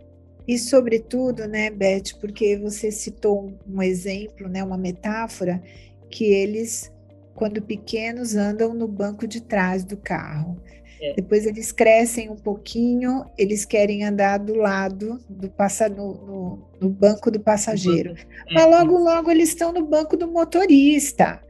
E 0.48 0.60
sobretudo, 0.60 1.48
né, 1.48 1.72
Beth, 1.72 2.20
porque 2.22 2.56
você 2.56 2.92
citou 2.92 3.52
um 3.68 3.82
exemplo, 3.82 4.48
né, 4.48 4.64
uma 4.64 4.78
metáfora 4.78 5.62
que 6.10 6.24
eles 6.24 6.94
quando 7.36 7.62
pequenos, 7.62 8.36
andam 8.36 8.74
no 8.74 8.88
banco 8.88 9.28
de 9.28 9.42
trás 9.42 9.84
do 9.84 9.98
carro. 9.98 10.58
É. 11.02 11.14
Depois 11.16 11.46
eles 11.46 11.72
crescem 11.72 12.30
um 12.30 12.38
pouquinho, 12.38 13.26
eles 13.38 13.66
querem 13.66 14.06
andar 14.06 14.40
do 14.40 14.56
lado 14.56 15.20
do 15.30 15.50
passa 15.50 15.90
no, 15.90 16.14
no, 16.14 16.70
no 16.80 16.90
banco 16.90 17.30
do 17.30 17.40
passageiro. 17.40 18.16
É. 18.50 18.54
Mas 18.54 18.66
logo, 18.66 18.98
logo 18.98 19.30
eles 19.30 19.50
estão 19.50 19.74
no 19.74 19.86
banco 19.86 20.16
do 20.16 20.32
motorista. 20.32 21.42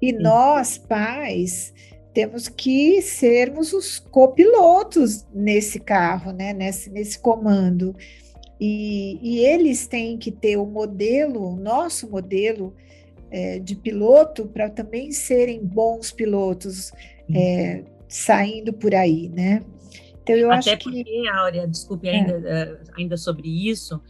E 0.00 0.10
Sim. 0.10 0.18
nós, 0.18 0.78
pais, 0.78 1.72
temos 2.12 2.48
que 2.48 3.00
sermos 3.02 3.72
os 3.72 3.98
copilotos 3.98 5.26
nesse 5.32 5.78
carro, 5.78 6.32
né? 6.32 6.52
nesse, 6.52 6.90
nesse 6.90 7.18
comando. 7.18 7.94
E, 8.60 9.18
e 9.22 9.38
eles 9.44 9.86
têm 9.86 10.18
que 10.18 10.30
ter 10.30 10.56
o 10.56 10.66
modelo, 10.66 11.52
o 11.52 11.56
nosso 11.56 12.10
modelo, 12.10 12.74
é, 13.30 13.58
de 13.58 13.76
piloto 13.76 14.46
para 14.46 14.68
também 14.68 15.12
serem 15.12 15.64
bons 15.64 16.10
pilotos 16.10 16.92
é, 17.32 17.84
saindo 18.08 18.72
por 18.72 18.94
aí, 18.94 19.28
né? 19.28 19.62
Então 20.22 20.34
eu 20.34 20.50
Até 20.50 20.72
acho 20.72 20.84
porque, 20.84 21.04
que 21.04 21.28
Áurea, 21.28 21.66
desculpe 21.66 22.08
é. 22.08 22.16
ainda, 22.16 22.32
é. 22.48 22.78
ainda 22.98 23.16
sobre 23.16 23.48
isso, 23.48 24.00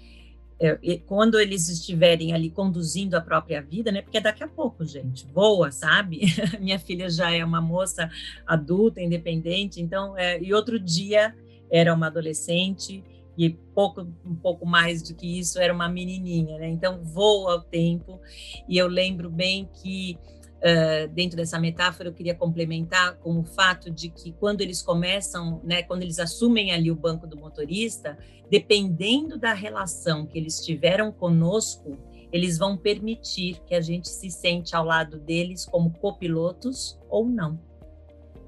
é, 0.60 0.98
quando 1.06 1.40
eles 1.40 1.68
estiverem 1.70 2.34
ali 2.34 2.50
conduzindo 2.50 3.14
a 3.14 3.20
própria 3.20 3.62
vida, 3.62 3.90
né? 3.90 4.02
Porque 4.02 4.20
daqui 4.20 4.44
a 4.44 4.48
pouco, 4.48 4.84
gente, 4.84 5.26
voa, 5.32 5.72
sabe? 5.72 6.20
Minha 6.60 6.78
filha 6.78 7.08
já 7.08 7.30
é 7.30 7.42
uma 7.42 7.62
moça 7.62 8.10
adulta, 8.46 9.00
independente, 9.00 9.80
então, 9.80 10.16
é, 10.18 10.38
e 10.40 10.52
outro 10.52 10.78
dia 10.78 11.34
era 11.70 11.94
uma 11.94 12.08
adolescente 12.08 13.02
e 13.38 13.48
pouco, 13.48 14.06
um 14.24 14.34
pouco 14.34 14.66
mais 14.66 15.02
do 15.02 15.14
que 15.14 15.38
isso 15.38 15.58
era 15.58 15.72
uma 15.72 15.88
menininha, 15.88 16.58
né? 16.58 16.68
Então 16.68 17.02
voa 17.02 17.56
o 17.56 17.62
tempo 17.62 18.20
e 18.68 18.76
eu 18.76 18.86
lembro 18.86 19.30
bem 19.30 19.66
que 19.82 20.18
uh, 20.60 21.08
dentro 21.08 21.36
dessa 21.36 21.58
metáfora 21.58 22.08
eu 22.08 22.12
queria 22.12 22.34
complementar 22.34 23.16
com 23.16 23.38
o 23.38 23.44
fato 23.44 23.90
de 23.90 24.10
que 24.10 24.32
quando 24.32 24.60
eles 24.60 24.82
começam, 24.82 25.60
né, 25.64 25.82
quando 25.82 26.02
eles 26.02 26.18
assumem 26.18 26.72
ali 26.72 26.90
o 26.90 26.96
banco 26.96 27.26
do 27.26 27.36
motorista, 27.36 28.18
dependendo 28.50 29.38
da 29.38 29.52
relação 29.52 30.26
que 30.26 30.38
eles 30.38 30.64
tiveram 30.64 31.10
conosco, 31.12 31.98
eles 32.32 32.58
vão 32.58 32.76
permitir 32.76 33.60
que 33.66 33.74
a 33.74 33.80
gente 33.80 34.08
se 34.08 34.30
sente 34.30 34.74
ao 34.76 34.84
lado 34.84 35.18
deles 35.18 35.64
como 35.64 35.90
copilotos 35.90 36.98
ou 37.08 37.26
não. 37.26 37.58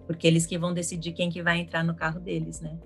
Porque 0.06 0.26
eles 0.26 0.46
que 0.46 0.58
vão 0.58 0.72
decidir 0.72 1.12
quem 1.12 1.30
que 1.30 1.42
vai 1.42 1.58
entrar 1.58 1.82
no 1.82 1.94
carro 1.94 2.20
deles, 2.20 2.60
né? 2.60 2.78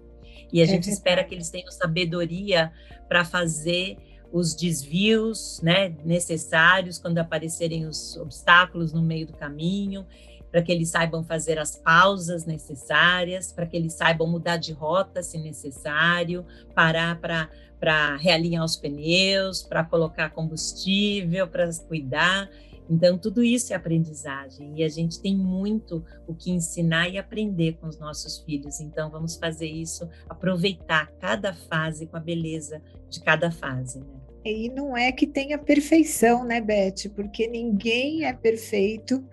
E 0.52 0.60
a 0.60 0.64
é 0.64 0.66
gente 0.66 0.88
espera 0.88 1.24
que 1.24 1.34
eles 1.34 1.50
tenham 1.50 1.70
sabedoria 1.70 2.72
para 3.08 3.24
fazer 3.24 3.96
os 4.36 4.54
desvios 4.54 5.62
né, 5.62 5.96
necessários 6.04 6.98
quando 6.98 7.16
aparecerem 7.16 7.86
os 7.86 8.18
obstáculos 8.18 8.92
no 8.92 9.00
meio 9.00 9.26
do 9.26 9.32
caminho, 9.32 10.06
para 10.50 10.60
que 10.60 10.70
eles 10.70 10.90
saibam 10.90 11.24
fazer 11.24 11.58
as 11.58 11.76
pausas 11.76 12.44
necessárias, 12.44 13.50
para 13.50 13.66
que 13.66 13.74
eles 13.74 13.94
saibam 13.94 14.26
mudar 14.26 14.58
de 14.58 14.74
rota 14.74 15.22
se 15.22 15.38
necessário, 15.38 16.44
parar 16.74 17.18
para 17.18 18.16
realinhar 18.16 18.62
os 18.62 18.76
pneus, 18.76 19.62
para 19.62 19.82
colocar 19.82 20.28
combustível, 20.28 21.48
para 21.48 21.70
cuidar. 21.88 22.50
Então, 22.90 23.16
tudo 23.16 23.42
isso 23.42 23.72
é 23.72 23.76
aprendizagem 23.76 24.74
e 24.76 24.84
a 24.84 24.88
gente 24.88 25.18
tem 25.18 25.34
muito 25.34 26.04
o 26.26 26.34
que 26.34 26.50
ensinar 26.50 27.08
e 27.08 27.16
aprender 27.16 27.78
com 27.80 27.86
os 27.86 27.98
nossos 27.98 28.38
filhos. 28.40 28.80
Então, 28.80 29.10
vamos 29.10 29.36
fazer 29.36 29.66
isso, 29.66 30.06
aproveitar 30.28 31.10
cada 31.18 31.54
fase 31.54 32.06
com 32.06 32.18
a 32.18 32.20
beleza 32.20 32.82
de 33.08 33.20
cada 33.20 33.50
fase. 33.50 34.00
Né? 34.00 34.25
E 34.50 34.70
não 34.70 34.96
é 34.96 35.10
que 35.10 35.26
tenha 35.26 35.58
perfeição, 35.58 36.44
né, 36.44 36.60
Beth? 36.60 37.10
Porque 37.14 37.48
ninguém 37.48 38.24
é 38.24 38.32
perfeito 38.32 39.24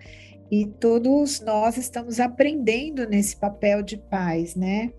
e 0.50 0.66
todos 0.66 1.40
nós 1.40 1.76
estamos 1.76 2.20
aprendendo 2.20 3.08
nesse 3.08 3.36
papel 3.36 3.82
de 3.82 3.96
pais, 3.96 4.54
né? 4.54 4.92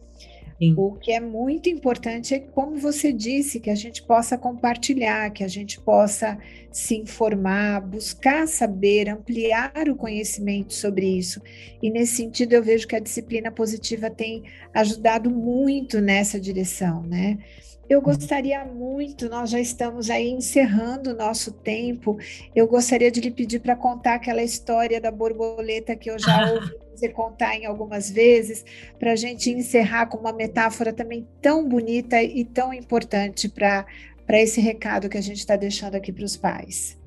Sim. 0.58 0.74
O 0.78 0.94
que 0.94 1.12
é 1.12 1.20
muito 1.20 1.68
importante 1.68 2.34
é, 2.34 2.40
como 2.40 2.78
você 2.78 3.12
disse, 3.12 3.60
que 3.60 3.70
a 3.70 3.76
gente 3.76 4.02
possa 4.02 4.38
compartilhar, 4.38 5.30
que 5.32 5.44
a 5.44 5.50
gente 5.50 5.82
possa 5.82 6.38
se 6.72 6.96
informar, 6.96 7.82
buscar 7.82 8.48
saber, 8.48 9.10
ampliar 9.10 9.90
o 9.90 9.98
conhecimento 9.98 10.74
sobre 10.74 11.06
isso. 11.06 11.42
E 11.82 11.90
nesse 11.90 12.16
sentido, 12.16 12.54
eu 12.54 12.64
vejo 12.64 12.88
que 12.88 12.96
a 12.96 13.02
disciplina 13.02 13.52
positiva 13.52 14.10
tem 14.10 14.44
ajudado 14.74 15.30
muito 15.30 16.00
nessa 16.00 16.40
direção, 16.40 17.04
né? 17.04 17.38
Eu 17.88 18.02
gostaria 18.02 18.66
muito, 18.66 19.30
nós 19.30 19.52
já 19.52 19.60
estamos 19.60 20.10
aí 20.10 20.30
encerrando 20.30 21.12
o 21.12 21.16
nosso 21.16 21.52
tempo. 21.52 22.18
Eu 22.56 22.68
gostaria 22.68 23.12
de 23.12 23.22
lhe 23.22 23.30
pedir 23.30 23.60
para 23.60 23.76
contar 23.76 24.16
aquela 24.16 24.42
história 24.42 25.00
da 25.00 25.12
borboleta 25.12 25.96
que 25.96 26.10
eu 26.10 26.18
já 26.18 26.50
ouvi 26.52 26.74
você 26.96 27.10
contar 27.10 27.56
em 27.56 27.66
algumas 27.66 28.10
vezes, 28.10 28.66
para 28.98 29.12
a 29.12 29.16
gente 29.16 29.52
encerrar 29.52 30.08
com 30.08 30.18
uma 30.18 30.34
metáfora 30.34 30.94
também 30.94 31.28
tão 31.42 31.68
bonita 31.68 32.24
e 32.24 32.44
tão 32.44 32.74
importante 32.74 33.50
para 33.50 33.86
esse 34.30 34.60
recado 34.62 35.10
que 35.10 35.18
a 35.18 35.22
gente 35.22 35.38
está 35.38 35.56
deixando 35.56 35.96
aqui 35.96 36.12
para 36.12 36.26
os 36.26 36.36
pais. 36.36 36.98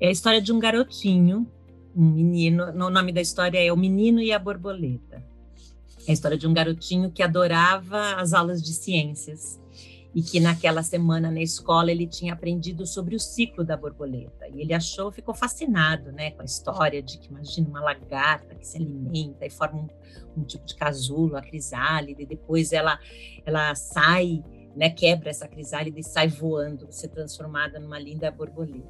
É 0.00 0.08
a 0.08 0.10
história 0.10 0.40
de 0.40 0.52
um 0.52 0.58
garotinho, 0.58 1.46
um 1.94 2.10
menino. 2.10 2.64
O 2.64 2.90
nome 2.90 3.12
da 3.12 3.20
história 3.20 3.64
é 3.64 3.72
O 3.72 3.76
Menino 3.76 4.20
e 4.20 4.32
a 4.32 4.38
Borboleta. 4.38 5.22
É 6.06 6.10
a 6.10 6.12
história 6.12 6.36
de 6.36 6.48
um 6.48 6.54
garotinho 6.54 7.12
que 7.12 7.22
adorava 7.22 8.14
as 8.16 8.32
aulas 8.32 8.62
de 8.62 8.72
ciências 8.72 9.60
e 10.16 10.22
que 10.22 10.40
naquela 10.40 10.82
semana 10.82 11.30
na 11.30 11.42
escola 11.42 11.90
ele 11.90 12.06
tinha 12.06 12.32
aprendido 12.32 12.86
sobre 12.86 13.14
o 13.14 13.20
ciclo 13.20 13.62
da 13.62 13.76
borboleta. 13.76 14.48
E 14.48 14.62
ele 14.62 14.72
achou, 14.72 15.12
ficou 15.12 15.34
fascinado 15.34 16.10
né, 16.10 16.30
com 16.30 16.40
a 16.40 16.44
história 16.46 17.02
de 17.02 17.18
que, 17.18 17.28
imagina, 17.28 17.68
uma 17.68 17.82
lagarta 17.82 18.54
que 18.54 18.66
se 18.66 18.78
alimenta 18.78 19.44
e 19.44 19.50
forma 19.50 19.80
um, 19.80 20.40
um 20.40 20.42
tipo 20.42 20.64
de 20.64 20.74
casulo, 20.74 21.36
a 21.36 21.42
crisálida, 21.42 22.22
e 22.22 22.26
depois 22.26 22.72
ela, 22.72 22.98
ela 23.44 23.74
sai, 23.74 24.42
né, 24.74 24.88
quebra 24.88 25.28
essa 25.28 25.46
crisálida 25.46 26.00
e 26.00 26.02
sai 26.02 26.28
voando, 26.28 26.86
se 26.88 27.08
transformada 27.08 27.78
numa 27.78 27.98
linda 27.98 28.30
borboleta. 28.30 28.88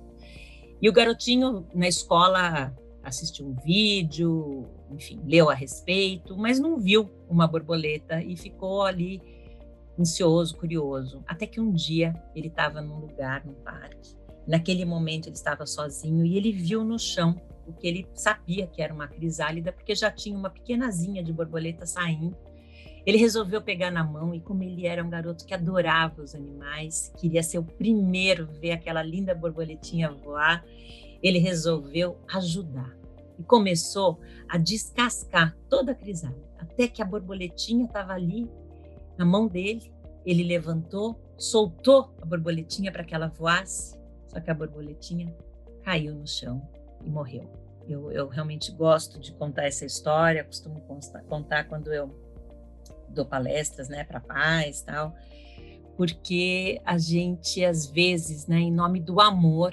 E 0.80 0.88
o 0.88 0.92
garotinho 0.92 1.66
na 1.74 1.88
escola 1.88 2.72
assistiu 3.02 3.48
um 3.48 3.54
vídeo, 3.64 4.68
enfim, 4.92 5.20
leu 5.26 5.50
a 5.50 5.54
respeito, 5.54 6.36
mas 6.36 6.60
não 6.60 6.78
viu 6.78 7.10
uma 7.28 7.48
borboleta 7.48 8.22
e 8.22 8.36
ficou 8.36 8.82
ali 8.84 9.20
ansioso, 9.98 10.56
curioso. 10.56 11.22
Até 11.26 11.46
que 11.46 11.60
um 11.60 11.72
dia 11.72 12.14
ele 12.34 12.48
estava 12.48 12.80
num 12.80 12.98
lugar, 12.98 13.44
num 13.44 13.54
parque. 13.54 14.16
Naquele 14.46 14.84
momento 14.84 15.28
ele 15.28 15.34
estava 15.34 15.66
sozinho 15.66 16.24
e 16.24 16.36
ele 16.36 16.52
viu 16.52 16.84
no 16.84 16.98
chão 16.98 17.40
o 17.66 17.72
que 17.72 17.86
ele 17.86 18.06
sabia 18.14 18.66
que 18.66 18.80
era 18.80 18.94
uma 18.94 19.08
crisálida, 19.08 19.72
porque 19.72 19.94
já 19.94 20.10
tinha 20.10 20.38
uma 20.38 20.50
pequenazinha 20.50 21.22
de 21.22 21.32
borboleta 21.32 21.84
saindo. 21.84 22.36
Ele 23.04 23.18
resolveu 23.18 23.62
pegar 23.62 23.90
na 23.90 24.04
mão 24.04 24.34
e, 24.34 24.40
como 24.40 24.62
ele 24.62 24.86
era 24.86 25.04
um 25.04 25.10
garoto 25.10 25.44
que 25.44 25.54
adorava 25.54 26.22
os 26.22 26.34
animais, 26.34 27.12
queria 27.16 27.42
ser 27.42 27.58
o 27.58 27.64
primeiro 27.64 28.48
a 28.50 28.58
ver 28.58 28.72
aquela 28.72 29.02
linda 29.02 29.34
borboletinha 29.34 30.10
voar, 30.10 30.64
ele 31.22 31.38
resolveu 31.38 32.18
ajudar 32.32 32.96
e 33.38 33.42
começou 33.42 34.18
a 34.48 34.58
descascar 34.58 35.56
toda 35.68 35.92
a 35.92 35.94
crisálida, 35.94 36.48
até 36.58 36.88
que 36.88 37.02
a 37.02 37.04
borboletinha 37.04 37.84
estava 37.84 38.12
ali 38.12 38.48
na 39.16 39.24
mão 39.24 39.46
dele. 39.46 39.92
Ele 40.24 40.42
levantou, 40.42 41.18
soltou 41.38 42.14
a 42.20 42.26
borboletinha 42.26 42.90
para 42.90 43.04
que 43.04 43.14
ela 43.14 43.28
voasse, 43.28 43.96
só 44.26 44.40
que 44.40 44.50
a 44.50 44.54
borboletinha 44.54 45.34
caiu 45.82 46.14
no 46.14 46.26
chão 46.26 46.68
e 47.04 47.08
morreu. 47.08 47.48
Eu, 47.88 48.10
eu 48.10 48.26
realmente 48.26 48.72
gosto 48.72 49.20
de 49.20 49.32
contar 49.32 49.66
essa 49.66 49.84
história, 49.84 50.42
costumo 50.42 50.82
contar 51.28 51.64
quando 51.64 51.92
eu 51.92 52.12
dou 53.08 53.24
palestras, 53.24 53.88
né, 53.88 54.02
para 54.02 54.18
pais, 54.18 54.82
tal, 54.82 55.14
porque 55.96 56.80
a 56.84 56.98
gente 56.98 57.64
às 57.64 57.86
vezes, 57.86 58.46
né, 58.48 58.58
em 58.58 58.72
nome 58.72 59.00
do 59.00 59.20
amor, 59.20 59.72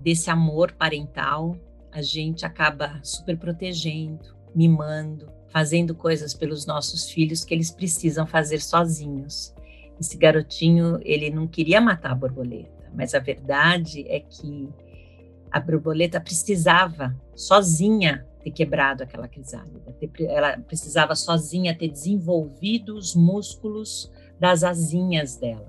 desse 0.00 0.28
amor 0.30 0.72
parental, 0.72 1.56
a 1.92 2.02
gente 2.02 2.44
acaba 2.44 3.00
super 3.02 3.38
protegendo, 3.38 4.36
mimando, 4.54 5.32
fazendo 5.48 5.94
coisas 5.94 6.34
pelos 6.34 6.66
nossos 6.66 7.10
filhos 7.10 7.44
que 7.44 7.54
eles 7.54 7.70
precisam 7.70 8.26
fazer 8.26 8.60
sozinhos. 8.60 9.54
Esse 10.00 10.16
garotinho, 10.16 10.98
ele 11.02 11.30
não 11.30 11.46
queria 11.46 11.80
matar 11.80 12.12
a 12.12 12.14
borboleta, 12.14 12.90
mas 12.94 13.14
a 13.14 13.18
verdade 13.18 14.06
é 14.08 14.20
que 14.20 14.68
a 15.50 15.58
borboleta 15.58 16.20
precisava 16.20 17.16
sozinha 17.34 18.26
ter 18.44 18.50
quebrado 18.50 19.02
aquela 19.02 19.26
crisálida, 19.26 19.96
ela 20.28 20.58
precisava 20.58 21.16
sozinha 21.16 21.76
ter 21.76 21.88
desenvolvido 21.88 22.96
os 22.96 23.14
músculos 23.16 24.12
das 24.38 24.62
asinhas 24.62 25.36
dela, 25.36 25.68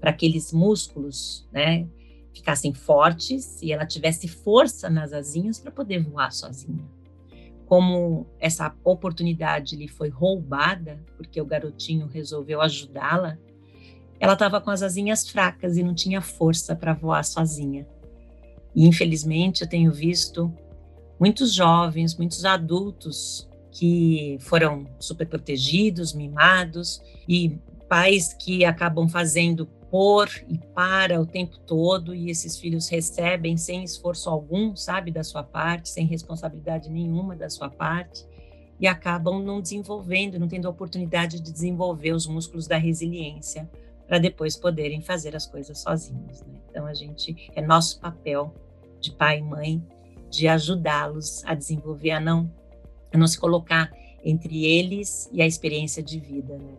para 0.00 0.10
aqueles 0.10 0.52
músculos, 0.52 1.46
né, 1.52 1.86
ficassem 2.34 2.72
fortes 2.72 3.62
e 3.62 3.72
ela 3.72 3.86
tivesse 3.86 4.26
força 4.26 4.90
nas 4.90 5.12
asinhas 5.12 5.60
para 5.60 5.70
poder 5.70 6.02
voar 6.02 6.32
sozinha 6.32 6.84
como 7.72 8.26
essa 8.38 8.76
oportunidade 8.84 9.76
lhe 9.76 9.88
foi 9.88 10.10
roubada, 10.10 11.02
porque 11.16 11.40
o 11.40 11.46
garotinho 11.46 12.06
resolveu 12.06 12.60
ajudá-la, 12.60 13.38
ela 14.20 14.34
estava 14.34 14.60
com 14.60 14.70
as 14.70 14.82
asinhas 14.82 15.26
fracas 15.26 15.78
e 15.78 15.82
não 15.82 15.94
tinha 15.94 16.20
força 16.20 16.76
para 16.76 16.92
voar 16.92 17.24
sozinha. 17.24 17.86
E 18.74 18.86
infelizmente 18.86 19.62
eu 19.62 19.66
tenho 19.66 19.90
visto 19.90 20.54
muitos 21.18 21.54
jovens, 21.54 22.14
muitos 22.14 22.44
adultos 22.44 23.48
que 23.70 24.36
foram 24.40 24.86
super 25.00 25.26
protegidos, 25.26 26.12
mimados 26.12 27.00
e 27.26 27.58
pais 27.88 28.34
que 28.34 28.66
acabam 28.66 29.08
fazendo 29.08 29.66
por 29.92 30.30
e 30.48 30.56
para 30.56 31.20
o 31.20 31.26
tempo 31.26 31.58
todo 31.58 32.14
e 32.14 32.30
esses 32.30 32.58
filhos 32.58 32.88
recebem 32.88 33.58
sem 33.58 33.84
esforço 33.84 34.30
algum, 34.30 34.74
sabe, 34.74 35.10
da 35.10 35.22
sua 35.22 35.42
parte, 35.42 35.90
sem 35.90 36.06
responsabilidade 36.06 36.88
nenhuma 36.88 37.36
da 37.36 37.50
sua 37.50 37.68
parte 37.68 38.26
e 38.80 38.86
acabam 38.86 39.44
não 39.44 39.60
desenvolvendo, 39.60 40.40
não 40.40 40.48
tendo 40.48 40.66
a 40.66 40.70
oportunidade 40.70 41.40
de 41.40 41.52
desenvolver 41.52 42.12
os 42.12 42.26
músculos 42.26 42.66
da 42.66 42.78
resiliência 42.78 43.70
para 44.06 44.16
depois 44.18 44.56
poderem 44.56 45.02
fazer 45.02 45.36
as 45.36 45.46
coisas 45.46 45.80
sozinhos. 45.80 46.40
Né? 46.40 46.54
Então 46.70 46.86
a 46.86 46.94
gente 46.94 47.50
é 47.54 47.60
nosso 47.60 48.00
papel 48.00 48.50
de 48.98 49.12
pai 49.12 49.40
e 49.40 49.42
mãe 49.42 49.86
de 50.30 50.48
ajudá-los 50.48 51.44
a 51.44 51.54
desenvolver, 51.54 52.12
a 52.12 52.20
não, 52.20 52.50
a 53.12 53.18
não 53.18 53.26
se 53.26 53.38
colocar 53.38 53.92
entre 54.24 54.64
eles 54.64 55.28
e 55.30 55.42
a 55.42 55.46
experiência 55.46 56.02
de 56.02 56.18
vida. 56.18 56.56
Né? 56.56 56.72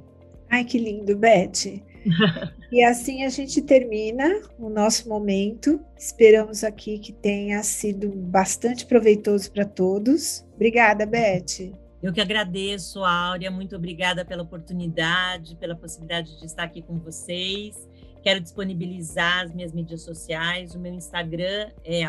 Ai, 0.49 0.65
que 0.65 0.79
lindo, 0.79 1.15
Beth. 1.15 1.92
e 2.71 2.83
assim 2.83 3.23
a 3.23 3.29
gente 3.29 3.61
termina 3.61 4.41
o 4.59 4.69
nosso 4.69 5.07
momento. 5.07 5.79
Esperamos 5.97 6.63
aqui 6.63 6.99
que 6.99 7.11
tenha 7.11 7.61
sido 7.63 8.09
bastante 8.09 8.85
proveitoso 8.85 9.51
para 9.51 9.65
todos. 9.65 10.45
Obrigada, 10.55 11.05
Beth. 11.05 11.73
Eu 12.01 12.11
que 12.11 12.19
agradeço, 12.19 13.03
Áurea. 13.03 13.49
Muito 13.49 13.75
obrigada 13.75 14.25
pela 14.25 14.43
oportunidade, 14.43 15.55
pela 15.55 15.75
possibilidade 15.75 16.37
de 16.37 16.45
estar 16.45 16.63
aqui 16.63 16.81
com 16.81 16.99
vocês. 16.99 17.87
Quero 18.21 18.41
disponibilizar 18.41 19.43
as 19.45 19.53
minhas 19.53 19.71
mídias 19.71 20.01
sociais. 20.01 20.75
O 20.75 20.79
meu 20.79 20.93
Instagram 20.93 21.71
é 21.83 22.03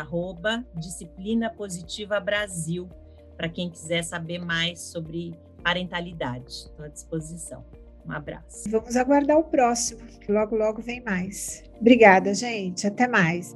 Disciplina 0.75 1.49
Positiva 1.49 2.19
Brasil, 2.19 2.89
para 3.37 3.49
quem 3.49 3.69
quiser 3.69 4.03
saber 4.03 4.39
mais 4.39 4.81
sobre 4.81 5.33
parentalidade. 5.63 6.47
Estou 6.51 6.85
à 6.85 6.87
disposição. 6.89 7.65
Um 8.07 8.11
abraço. 8.11 8.69
Vamos 8.69 8.95
aguardar 8.95 9.37
o 9.37 9.43
próximo, 9.43 10.01
que 10.21 10.31
logo, 10.31 10.55
logo 10.55 10.81
vem 10.81 11.01
mais. 11.03 11.63
Obrigada, 11.79 12.33
gente. 12.33 12.85
Até 12.85 13.07
mais. 13.07 13.55